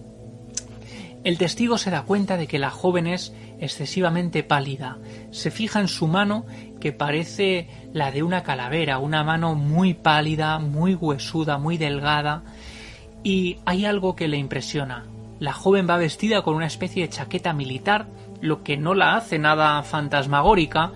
[1.24, 4.98] El testigo se da cuenta de que la joven es excesivamente pálida.
[5.32, 6.46] Se fija en su mano
[6.80, 12.44] que parece la de una calavera, una mano muy pálida, muy huesuda, muy delgada,
[13.24, 15.06] y hay algo que le impresiona.
[15.40, 18.08] La joven va vestida con una especie de chaqueta militar,
[18.42, 20.92] lo que no la hace nada fantasmagórica,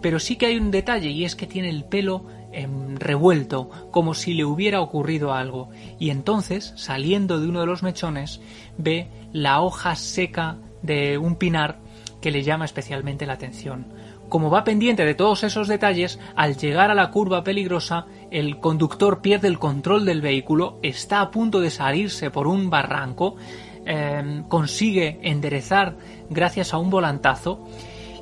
[0.00, 4.14] pero sí que hay un detalle y es que tiene el pelo em, revuelto, como
[4.14, 8.40] si le hubiera ocurrido algo, y entonces, saliendo de uno de los mechones,
[8.76, 11.80] ve la hoja seca de un pinar
[12.22, 13.86] que le llama especialmente la atención.
[14.28, 19.20] Como va pendiente de todos esos detalles, al llegar a la curva peligrosa, el conductor
[19.20, 23.36] pierde el control del vehículo, está a punto de salirse por un barranco,
[23.84, 25.96] eh, consigue enderezar
[26.30, 27.68] gracias a un volantazo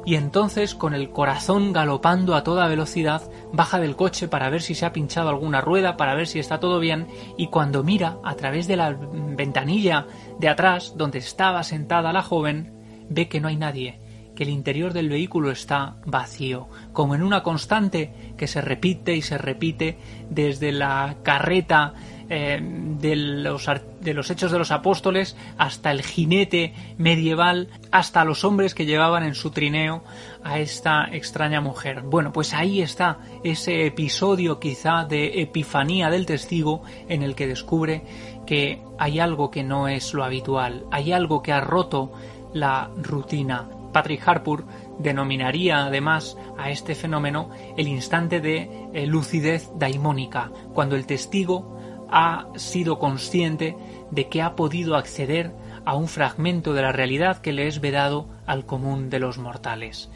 [0.05, 3.23] y entonces con el corazón galopando a toda velocidad
[3.53, 6.61] baja del coche para ver si se ha pinchado alguna rueda, para ver si está
[6.61, 10.07] todo bien y cuando mira a través de la ventanilla
[10.39, 12.73] de atrás donde estaba sentada la joven
[13.09, 14.01] ve que no hay nadie,
[14.35, 19.23] que el interior del vehículo está vacío, como en una constante que se repite y
[19.23, 19.99] se repite
[20.31, 21.95] desde la carreta
[22.35, 23.69] eh, de, los,
[24.01, 29.23] de los hechos de los apóstoles hasta el jinete medieval, hasta los hombres que llevaban
[29.23, 30.03] en su trineo
[30.43, 32.01] a esta extraña mujer.
[32.01, 38.03] Bueno, pues ahí está ese episodio quizá de epifanía del testigo en el que descubre
[38.47, 42.13] que hay algo que no es lo habitual, hay algo que ha roto
[42.55, 43.69] la rutina.
[43.93, 44.65] Patrick Harpur
[44.99, 51.79] denominaría además a este fenómeno el instante de eh, lucidez daimónica, cuando el testigo
[52.11, 53.77] ha sido consciente
[54.11, 55.53] de que ha podido acceder
[55.85, 60.11] a un fragmento de la realidad que le es vedado al común de los mortales.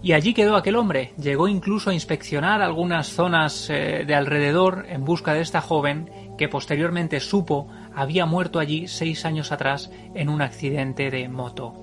[0.00, 1.12] Y allí quedó aquel hombre.
[1.20, 6.48] Llegó incluso a inspeccionar algunas zonas eh, de alrededor en busca de esta joven que
[6.48, 11.74] posteriormente supo había muerto allí seis años atrás en un accidente de moto.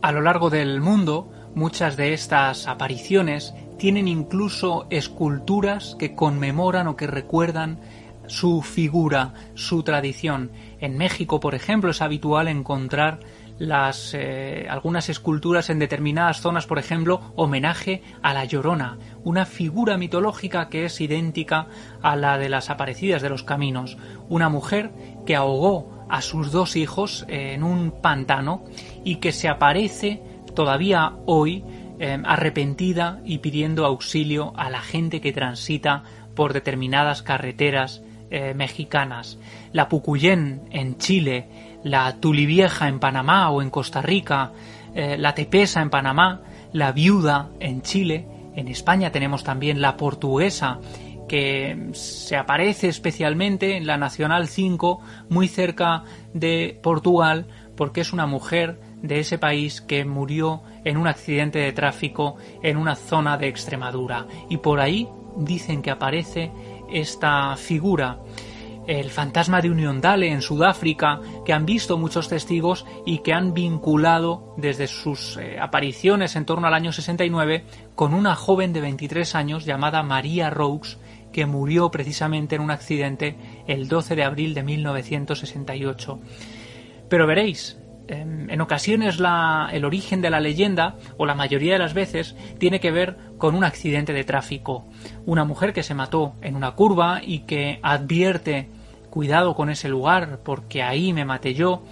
[0.00, 6.96] A lo largo del mundo, muchas de estas apariciones tienen incluso esculturas que conmemoran o
[6.96, 7.80] que recuerdan
[8.28, 10.52] su figura, su tradición.
[10.80, 13.20] En México, por ejemplo, es habitual encontrar
[13.60, 20.68] eh, algunas esculturas en determinadas zonas, por ejemplo, homenaje a la Llorona, una figura mitológica
[20.68, 21.66] que es idéntica
[22.02, 24.92] a la de las aparecidas de los caminos, una mujer
[25.26, 28.64] que ahogó a sus dos hijos en un pantano
[29.08, 30.20] y que se aparece
[30.54, 31.64] todavía hoy
[31.98, 36.02] eh, arrepentida y pidiendo auxilio a la gente que transita
[36.34, 39.38] por determinadas carreteras eh, mexicanas,
[39.72, 41.48] la Pucuyén en Chile,
[41.84, 44.52] la Tulivieja en Panamá o en Costa Rica,
[44.94, 46.42] eh, la Tepesa en Panamá,
[46.74, 50.80] la Viuda en Chile, en España tenemos también la Portuguesa,
[51.28, 55.00] que se aparece especialmente en la Nacional 5,
[55.30, 56.04] muy cerca
[56.34, 57.46] de Portugal,
[57.78, 62.76] porque es una mujer de ese país que murió en un accidente de tráfico en
[62.76, 64.26] una zona de Extremadura.
[64.48, 66.50] Y por ahí dicen que aparece
[66.92, 68.18] esta figura.
[68.88, 73.54] El fantasma de Union Dale en Sudáfrica, que han visto muchos testigos y que han
[73.54, 77.64] vinculado desde sus eh, apariciones en torno al año 69
[77.94, 80.98] con una joven de 23 años llamada María Roux,
[81.32, 83.36] que murió precisamente en un accidente
[83.68, 86.18] el 12 de abril de 1968.
[87.08, 87.78] Pero veréis,
[88.08, 92.80] Em, en ocasiones el origen de la leyenda, o la mayoría de las veces, tiene
[92.80, 94.86] que ver con un accidente de tráfico.
[95.26, 98.70] Una mujer que se mató en una curva y que advierte
[99.10, 101.82] cuidado con ese lugar porque ahí me maté yo,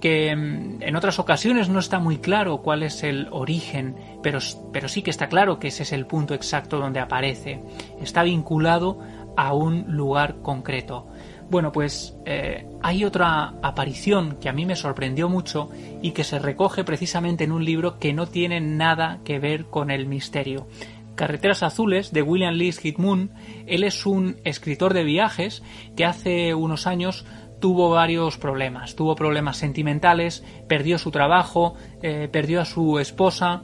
[0.00, 4.38] que em, en otras ocasiones no está muy claro cuál es el origen, pero,
[4.72, 7.60] pero sí que está claro que ese es el punto exacto donde aparece.
[8.00, 8.98] Está vinculado
[9.36, 11.06] a un lugar concreto.
[11.50, 15.68] Bueno, pues eh, hay otra aparición que a mí me sorprendió mucho
[16.00, 19.90] y que se recoge precisamente en un libro que no tiene nada que ver con
[19.90, 20.68] el misterio.
[21.16, 23.32] Carreteras Azules de William Lee Moon.
[23.66, 25.62] Él es un escritor de viajes
[25.96, 27.26] que hace unos años
[27.58, 28.94] tuvo varios problemas.
[28.94, 33.62] Tuvo problemas sentimentales, perdió su trabajo, eh, perdió a su esposa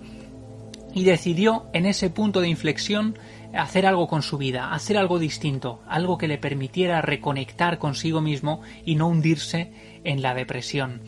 [0.92, 3.16] y decidió en ese punto de inflexión
[3.54, 8.62] hacer algo con su vida, hacer algo distinto, algo que le permitiera reconectar consigo mismo
[8.84, 9.72] y no hundirse
[10.04, 11.02] en la depresión.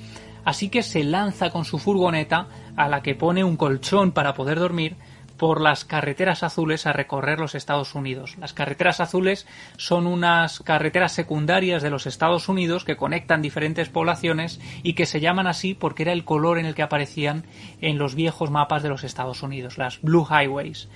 [0.44, 4.58] Así que se lanza con su furgoneta, a la que pone un colchón para poder
[4.58, 4.96] dormir,
[5.38, 8.36] por las carreteras azules a recorrer los Estados Unidos.
[8.38, 14.60] Las carreteras azules son unas carreteras secundarias de los Estados Unidos que conectan diferentes poblaciones
[14.82, 17.44] y que se llaman así porque era el color en el que aparecían
[17.80, 20.88] en los viejos mapas de los Estados Unidos, las Blue Highways.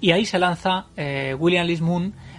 [0.00, 1.80] Y ahí se lanza eh, William Lee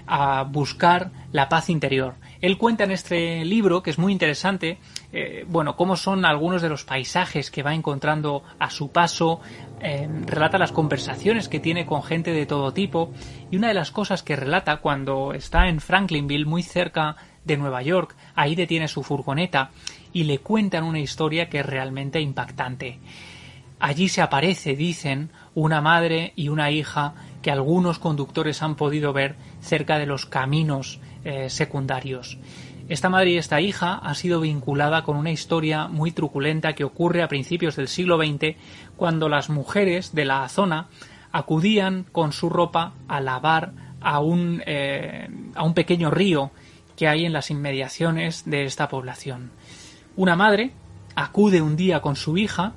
[0.07, 2.15] a buscar la paz interior.
[2.41, 4.79] Él cuenta en este libro, que es muy interesante,
[5.11, 9.41] eh, bueno, cómo son algunos de los paisajes que va encontrando a su paso,
[9.81, 13.11] eh, relata las conversaciones que tiene con gente de todo tipo,
[13.51, 17.83] y una de las cosas que relata cuando está en Franklinville, muy cerca de Nueva
[17.83, 19.71] York, ahí detiene su furgoneta
[20.11, 22.99] y le cuentan una historia que es realmente impactante.
[23.79, 29.35] Allí se aparece, dicen, una madre y una hija que algunos conductores han podido ver
[29.61, 32.37] cerca de los caminos eh, secundarios.
[32.89, 37.21] Esta madre y esta hija ha sido vinculada con una historia muy truculenta que ocurre
[37.21, 38.55] a principios del siglo XX
[38.97, 40.87] cuando las mujeres de la zona
[41.31, 46.51] acudían con su ropa a lavar a un, eh, a un pequeño río
[46.95, 49.51] que hay en las inmediaciones de esta población.
[50.15, 50.73] Una madre
[51.15, 52.73] acude un día con su hija,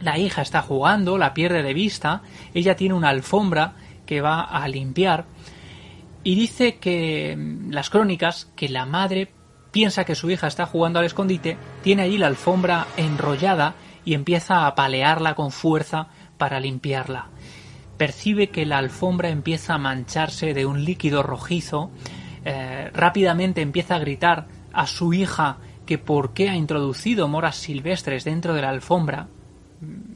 [0.00, 2.22] la hija está jugando, la pierde de vista,
[2.52, 3.74] ella tiene una alfombra
[4.06, 5.26] que va a limpiar
[6.24, 9.30] y dice que mm, las crónicas que la madre
[9.70, 13.74] piensa que su hija está jugando al escondite, tiene allí la alfombra enrollada
[14.04, 17.28] y empieza a palearla con fuerza para limpiarla.
[17.96, 21.90] Percibe que la alfombra empieza a mancharse de un líquido rojizo,
[22.44, 28.24] eh, rápidamente empieza a gritar a su hija que por qué ha introducido moras silvestres
[28.24, 29.28] dentro de la alfombra.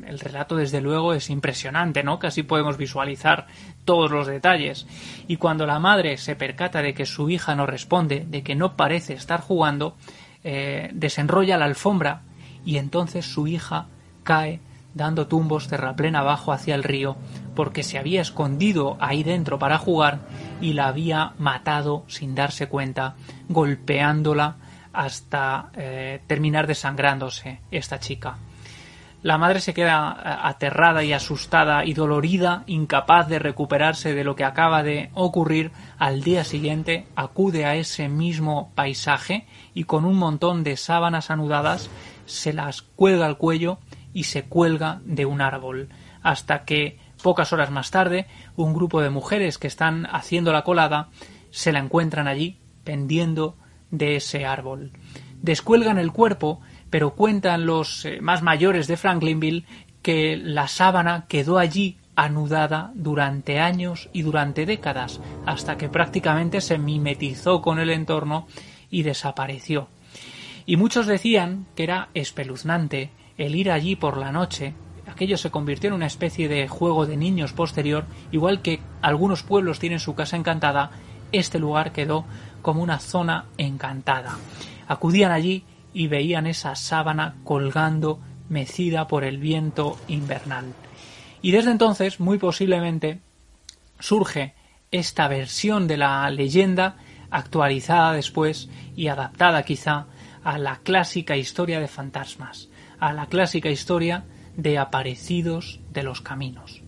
[0.07, 2.19] El relato, desde luego, es impresionante, ¿no?
[2.19, 3.47] Casi podemos visualizar
[3.85, 4.87] todos los detalles.
[5.27, 8.77] Y cuando la madre se percata de que su hija no responde, de que no
[8.77, 9.97] parece estar jugando,
[10.45, 12.23] eh, desenrolla la alfombra
[12.65, 13.87] y entonces su hija
[14.23, 14.61] cae
[14.95, 17.17] dando tumbos terraplén abajo hacia el río,
[17.55, 20.21] porque se había escondido ahí dentro para jugar
[20.61, 23.15] y la había matado sin darse cuenta,
[23.49, 24.57] golpeándola
[24.93, 28.39] hasta eh, terminar desangrándose esta chica.
[29.23, 34.37] La madre se queda eh, aterrada y asustada y dolorida, incapaz de recuperarse de lo
[34.37, 35.73] que acaba de ocurrir.
[35.99, 41.91] Al día siguiente acude a ese mismo paisaje y con un montón de sábanas anudadas
[42.27, 43.79] se las cuelga al cuello
[44.13, 45.89] y se cuelga de un árbol,
[46.23, 51.09] hasta que pocas horas más tarde un grupo de mujeres que están haciendo la colada
[51.51, 53.57] se la encuentran allí pendiendo
[53.91, 54.93] de ese árbol.
[55.43, 56.61] Descuelgan el cuerpo,
[56.91, 59.65] pero cuentan los eh, más mayores de Franklinville
[60.03, 66.79] que la sábana quedó allí anudada durante años y durante décadas, hasta que prácticamente se
[66.79, 68.49] mimetizó con el entorno
[68.91, 69.89] y desapareció.
[70.67, 74.75] Y muchos decían que era espeluznante el ir allí por la noche.
[75.07, 79.79] Aquello se convirtió en una especie de juego de niños posterior, igual que algunos pueblos
[79.79, 80.91] tienen su casa encantada,
[81.31, 82.25] este lugar quedó
[82.63, 84.37] como una zona encantada.
[84.89, 85.65] Acudían allí
[85.99, 90.67] y veían esa sábana colgando mecida por el viento invernal.
[91.43, 93.19] Y desde entonces, muy posiblemente,
[93.99, 94.55] surge
[94.93, 96.99] esta versión de la leyenda,
[97.31, 100.07] actualizada después y adaptada quizá
[100.45, 102.69] a la clásica historia de fantasmas,
[103.01, 104.25] a la clásica historia
[104.57, 106.81] de aparecidos de los caminos.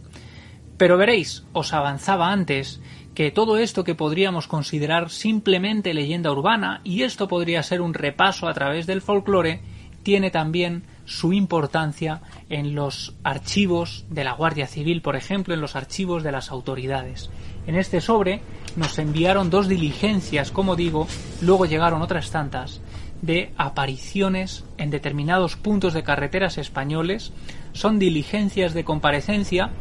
[0.76, 2.80] Pero veréis, os avanzaba antes
[3.20, 8.48] que todo esto que podríamos considerar simplemente leyenda urbana, y esto podría ser un repaso
[8.48, 9.60] a través del folclore,
[10.02, 15.76] tiene también su importancia en los archivos de la Guardia Civil, por ejemplo, en los
[15.76, 17.28] archivos de las autoridades.
[17.66, 18.40] En este sobre
[18.76, 21.06] nos enviaron dos diligencias, como digo,
[21.42, 22.80] luego llegaron otras tantas,
[23.20, 27.34] de apariciones en determinados puntos de carreteras españoles.
[27.74, 29.72] Son diligencias de comparecencia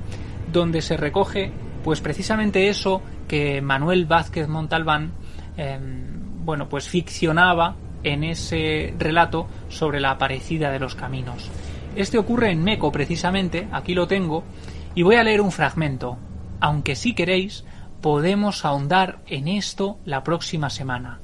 [0.51, 1.53] donde se recoge
[1.85, 5.13] pues precisamente eso que Manuel Vázquez Montalbán
[5.55, 11.49] em, bueno pues ficcionaba en ese relato sobre la aparecida de los caminos.
[11.95, 14.43] Este ocurre en Meco precisamente, aquí lo tengo,
[14.95, 16.17] y voy a leer un fragmento,
[16.59, 17.65] aunque si queréis
[18.01, 21.19] podemos ahondar en esto la próxima semana.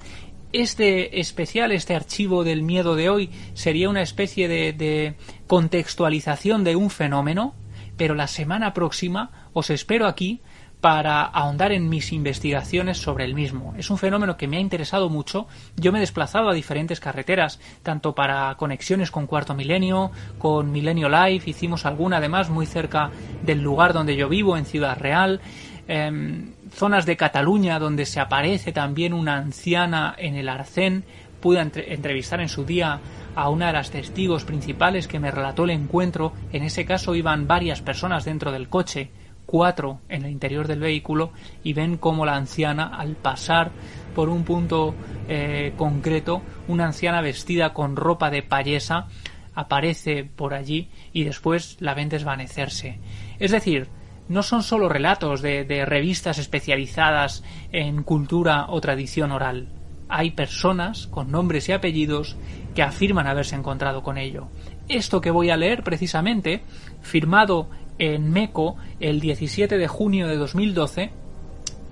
[0.51, 5.15] Este especial, este archivo del miedo de hoy, sería una especie de, de
[5.47, 7.55] contextualización de un fenómeno,
[7.97, 10.41] pero la semana próxima os espero aquí
[10.81, 13.73] para ahondar en mis investigaciones sobre el mismo.
[13.77, 15.47] Es un fenómeno que me ha interesado mucho.
[15.75, 21.09] Yo me he desplazado a diferentes carreteras, tanto para conexiones con Cuarto Milenio, con Milenio
[21.09, 23.09] Live, hicimos alguna además muy cerca
[23.43, 25.41] del lugar donde yo vivo, en Ciudad Real.
[25.87, 31.03] Em, zonas de Cataluña donde se aparece también una anciana en el arcén.
[31.41, 32.99] Pude entrevistar en su día
[33.35, 36.33] a una de las testigos principales que me relató el encuentro.
[36.51, 39.11] En ese caso iban varias personas dentro del coche
[39.45, 41.31] cuatro en el interior del vehículo
[41.63, 43.71] y ven cómo la anciana, al pasar
[44.13, 44.95] por un punto
[45.27, 49.07] eh, concreto, una anciana vestida con ropa de payesa
[49.53, 52.99] aparece por allí y después la ven desvanecerse.
[53.39, 53.87] Es decir,
[54.27, 59.69] no son solo relatos de revistas especializadas en cultura o tradición oral.
[60.09, 62.35] Hay personas con nombres y apellidos
[62.75, 64.49] que afirman haberse encontrado con ello.
[64.87, 66.61] Esto que voy a leer precisamente,
[67.01, 71.11] firmado en Meco el 17 de junio de 2012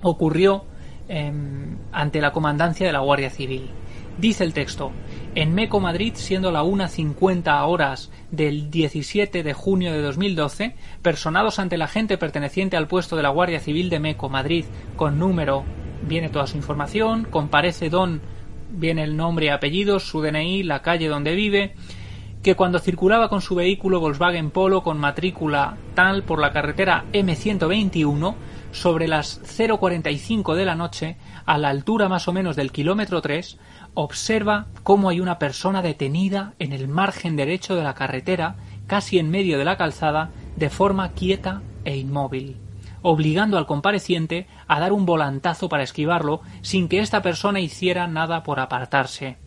[0.02, 0.64] ocurrió
[1.08, 3.70] em, ante la comandancia de la Guardia Civil.
[4.18, 4.92] Dice el texto,
[5.34, 11.76] en Meco, Madrid, siendo la 1.50 horas del 17 de junio de 2012, personados ante
[11.76, 15.64] la gente perteneciente al puesto de la Guardia Civil de Meco, Madrid, con número,
[16.06, 18.20] viene toda su información, comparece don,
[18.70, 21.74] viene el nombre y apellido, su DNI, la calle donde vive,
[22.44, 28.34] que cuando circulaba con su vehículo Volkswagen Polo con matrícula tal por la carretera M121,
[28.70, 31.16] sobre las 0.45 de la noche,
[31.46, 33.58] a la altura más o menos del kilómetro 3,
[33.94, 39.30] observa cómo hay una persona detenida en el margen derecho de la carretera, casi en
[39.30, 42.58] medio de la calzada, de forma quieta e inmóvil,
[43.00, 48.42] obligando al compareciente a dar un volantazo para esquivarlo sin que esta persona hiciera nada
[48.42, 49.43] por apartarse.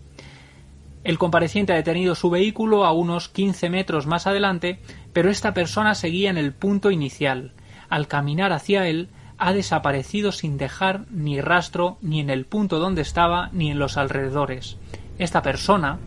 [1.08, 4.82] El compareciente ha detenido su vehículo a unos 15 metros más adelante,
[5.14, 7.54] pero esta persona seguía en el punto inicial.
[7.88, 13.04] Al caminar hacia él, ha desaparecido sin dejar ni rastro ni en el punto donde
[13.04, 14.76] estaba ni en los alrededores.
[15.18, 16.00] Esta persona,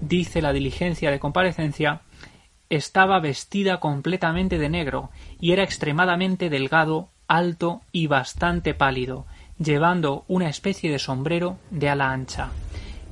[0.00, 2.00] dice la diligencia de comparecencia,
[2.70, 9.26] estaba vestida completamente de negro y era extremadamente delgado, alto y bastante pálido,
[9.60, 12.50] llevando una especie de sombrero de ala ancha.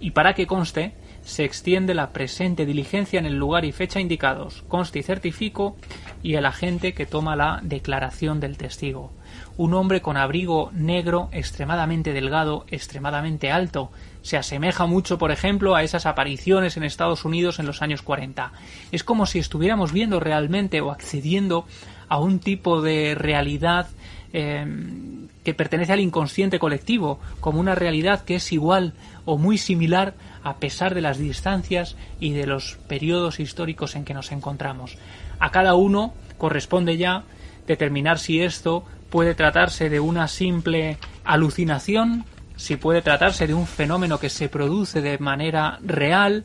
[0.00, 0.94] Y para que conste,
[1.28, 5.76] se extiende la presente diligencia en el lugar y fecha indicados, conste y certifico,
[6.22, 9.12] y el agente que toma la declaración del testigo
[9.56, 13.90] un hombre con abrigo negro extremadamente delgado, extremadamente alto.
[14.22, 18.52] Se asemeja mucho, por ejemplo, a esas apariciones en Estados Unidos en los años 40.
[18.92, 21.66] Es como si estuviéramos viendo realmente o accediendo
[22.08, 23.88] a un tipo de realidad
[24.32, 28.92] em, que pertenece al inconsciente colectivo, como una realidad que es igual
[29.24, 34.14] o muy similar a pesar de las distancias y de los periodos históricos en que
[34.14, 34.98] nos encontramos.
[35.38, 37.24] A cada uno corresponde ya
[37.66, 42.24] determinar si esto puede tratarse de una simple alucinación,
[42.56, 46.44] si puede tratarse de un fenómeno que se produce de manera real,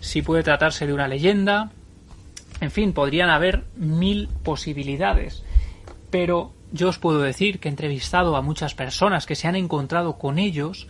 [0.00, 1.70] si puede tratarse de una leyenda,
[2.60, 5.44] en fin, podrían haber mil posibilidades.
[6.10, 10.18] Pero yo os puedo decir que he entrevistado a muchas personas que se han encontrado
[10.18, 10.88] con ellos,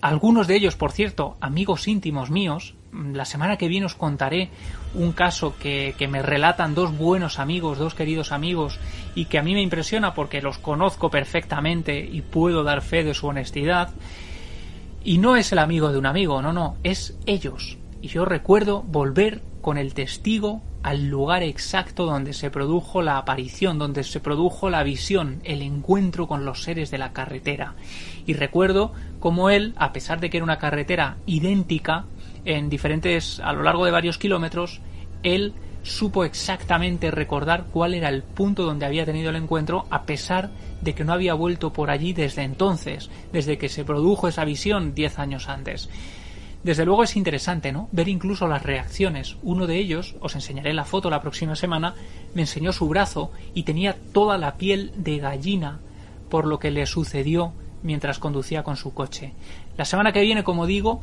[0.00, 4.50] algunos de ellos, por cierto, amigos íntimos míos, la semana que viene os contaré
[4.94, 8.80] un caso que, que, me relatan dos buenos amigos, dos queridos amigos,
[9.14, 13.14] y que a mí me impresiona porque los conozco perfectamente y puedo dar fe de
[13.14, 13.90] su honestidad.
[15.04, 17.78] Y no es el amigo de un amigo, no, no, es ellos.
[18.02, 23.78] Y yo recuerdo volver con el testigo al lugar exacto donde se produjo la aparición,
[23.78, 27.74] donde se produjo la visión, el encuentro con los seres de la carretera.
[28.26, 32.04] Y recuerdo cómo él, a pesar de que era una carretera idéntica,
[32.44, 34.80] en diferentes, a lo largo de varios kilómetros,
[35.22, 35.52] él
[35.82, 40.50] supo exactamente recordar cuál era el punto donde había tenido el encuentro, a pesar
[40.80, 44.94] de que no había vuelto por allí desde entonces, desde que se produjo esa visión
[44.94, 45.88] diez años antes.
[46.62, 47.88] Desde luego es interesante, ¿no?
[47.90, 49.36] Ver incluso las reacciones.
[49.42, 51.94] Uno de ellos, os enseñaré la foto la próxima semana,
[52.34, 55.80] me enseñó su brazo y tenía toda la piel de gallina
[56.28, 57.52] por lo que le sucedió
[57.82, 59.32] mientras conducía con su coche.
[59.78, 61.00] La semana que viene, como digo,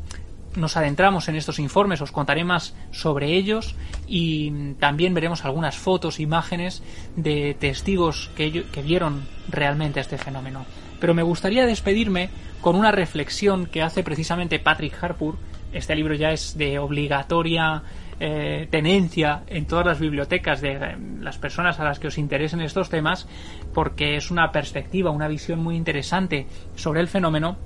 [0.55, 3.75] nos adentramos en estos informes, os contaré más sobre ellos
[4.07, 6.83] y también veremos algunas fotos, imágenes
[7.15, 10.65] de testigos que, que vieron realmente este fenómeno.
[10.99, 12.29] Pero me gustaría despedirme
[12.61, 15.37] con una reflexión que hace precisamente Patrick Harpur.
[15.73, 17.83] Este libro ya es de obligatoria
[18.19, 22.61] eh, tenencia en todas las bibliotecas de eh, las personas a las que os interesen
[22.61, 23.27] estos temas,
[23.73, 27.57] porque es una perspectiva, una visión muy interesante sobre el fenómeno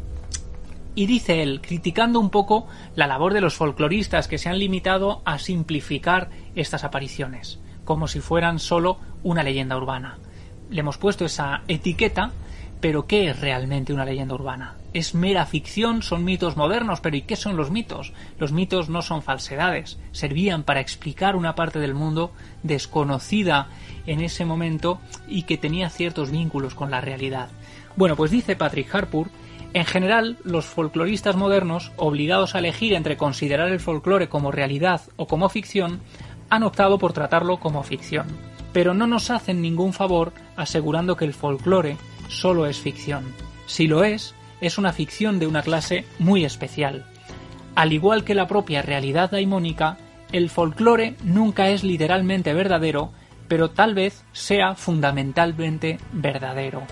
[0.94, 5.22] y dice él, criticando un poco la labor de los folcloristas que se han limitado
[5.24, 10.18] a simplificar estas apariciones, como si fueran solo una leyenda urbana.
[10.70, 12.32] Le hemos puesto esa etiqueta,
[12.82, 14.76] pero ¿qué es realmente una leyenda urbana?
[14.94, 16.02] ¿Es mera ficción?
[16.02, 17.00] ¿Son mitos modernos?
[17.00, 18.12] Pero ¿y qué son los mitos?
[18.40, 22.32] Los mitos no son falsedades, servían para explicar una parte del mundo
[22.64, 23.70] desconocida
[24.08, 27.50] en ese momento y que tenía ciertos vínculos con la realidad.
[27.96, 29.30] Bueno, pues dice Patrick Harpur
[29.74, 35.28] en general, los folcloristas modernos, obligados a elegir entre considerar el folclore como realidad o
[35.28, 36.02] como ficción,
[36.50, 38.28] han optado por tratarlo como ficción.
[38.74, 41.96] Pero no nos hacen ningún favor asegurando que el folclore
[42.32, 43.26] solo es ficción.
[43.68, 47.06] Si lo es, es una ficción de una clase muy especial.
[47.76, 49.98] Al igual que la propia realidad daimónica,
[50.32, 53.12] el folclore nunca es literalmente verdadero,
[53.48, 56.84] pero tal vez sea fundamentalmente verdadero.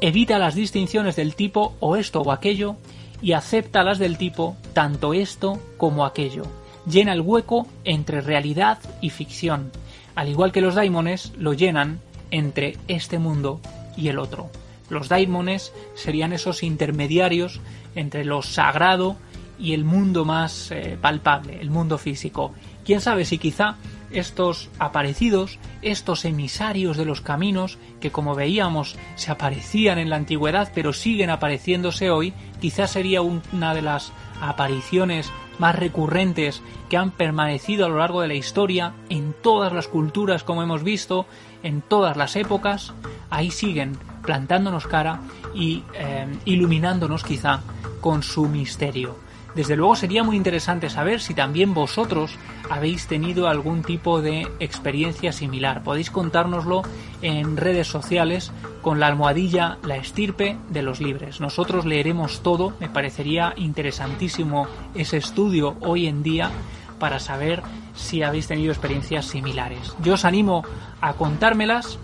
[0.00, 2.76] Evita las distinciones del tipo o esto o aquello
[3.22, 6.42] y acepta las del tipo tanto esto como aquello.
[6.86, 9.70] Llena el hueco entre realidad y ficción,
[10.14, 12.00] al igual que los daimones lo llenan
[12.30, 13.60] entre este mundo
[13.96, 14.50] y el otro.
[14.88, 17.60] Los daimones serían esos intermediarios
[17.94, 19.16] entre lo sagrado
[19.58, 22.52] y el mundo más eh, palpable, el mundo físico.
[22.84, 23.76] Quién sabe si quizá
[24.10, 30.70] estos aparecidos, estos emisarios de los caminos, que como veíamos se aparecían en la antigüedad
[30.74, 37.86] pero siguen apareciéndose hoy, quizás sería una de las apariciones más recurrentes que han permanecido
[37.86, 41.26] a lo largo de la historia, en todas las culturas como hemos visto,
[41.66, 42.94] en todas las épocas,
[43.28, 45.20] ahí siguen plantándonos cara
[45.54, 47.60] y eh, iluminándonos quizá
[48.00, 49.16] con su misterio.
[49.56, 52.36] Desde luego sería muy interesante saber si también vosotros
[52.68, 55.82] habéis tenido algún tipo de experiencia similar.
[55.82, 56.82] Podéis contárnoslo
[57.22, 58.52] en redes sociales
[58.82, 61.40] con la almohadilla La estirpe de los libres.
[61.40, 66.50] Nosotros leeremos todo, me parecería interesantísimo ese estudio hoy en día
[66.98, 67.62] para saber
[67.94, 69.94] si habéis tenido experiencias similares.
[70.02, 70.64] Yo os animo
[71.00, 71.98] a contármelas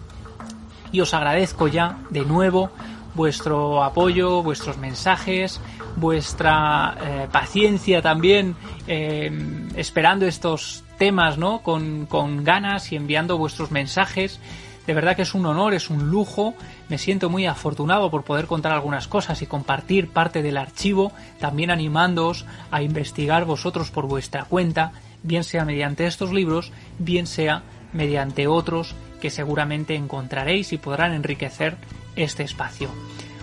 [0.92, 2.70] y os agradezco ya de nuevo
[3.14, 5.60] vuestro apoyo, vuestros mensajes,
[5.96, 9.30] vuestra eh, paciencia también eh,
[9.76, 11.62] esperando estos temas ¿no?
[11.62, 14.40] Con, con, ganas y enviando vuestros mensajes.
[14.86, 16.54] De verdad que es un honor, es un lujo.
[16.88, 21.70] Me siento muy afortunado por poder contar algunas cosas y compartir parte del archivo, también
[21.70, 27.62] animándoos a investigar vosotros por vuestra cuenta, bien sea mediante estos libros, bien sea
[27.92, 31.76] mediante otros que seguramente encontraréis y podrán enriquecer
[32.16, 32.88] este espacio.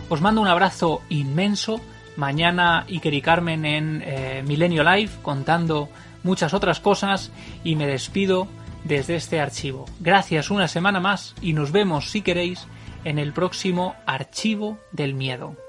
[0.09, 1.79] Os mando un abrazo inmenso
[2.15, 5.87] Mañana Iker y Carmen en eh, Milenio Live contando
[6.23, 7.31] muchas otras cosas
[7.63, 8.47] y me despido
[8.83, 9.85] desde este archivo.
[10.01, 12.67] Gracias una semana más y nos vemos si queréis
[13.05, 15.68] en el próximo Archivo del Miedo.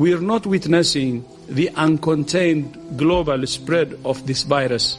[0.00, 4.98] We are not witnessing the uncontained global spread of this virus,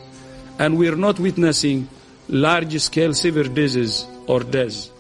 [0.60, 1.88] and we are not witnessing
[2.30, 4.92] large-scale severe disease or deaths.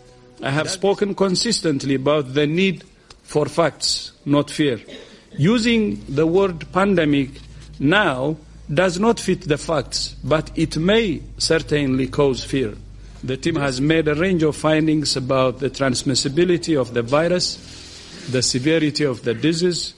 [0.41, 2.83] I have spoken consistently about the need
[3.21, 4.81] for facts, not fear.
[5.37, 7.29] Using the word pandemic
[7.79, 8.37] now
[8.73, 12.73] does not fit the facts, but it may certainly cause fear.
[13.23, 17.70] The team has made a range of findings about the transmissibility of the virus,
[18.29, 19.93] the severity of the disease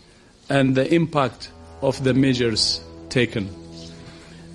[0.50, 1.52] and the impact
[1.82, 3.50] of the measures taken.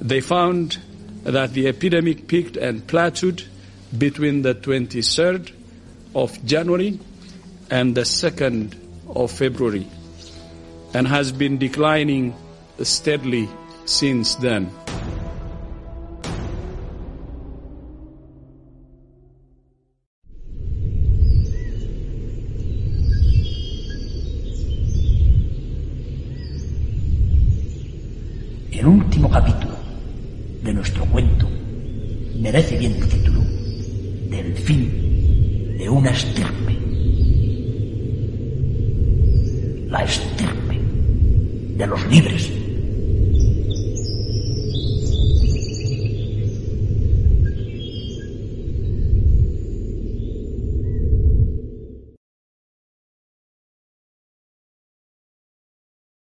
[0.01, 0.79] They found
[1.25, 3.45] that the epidemic peaked and plateaued
[3.97, 5.53] between the 23rd
[6.15, 6.99] of January
[7.71, 8.75] and the 2nd
[9.15, 9.87] of February
[10.95, 12.35] and has been declining
[12.83, 13.49] steadily
[13.85, 14.71] since then.
[29.31, 29.75] Capítulo
[30.63, 31.49] de nuestro cuento
[32.41, 33.38] merece bien el título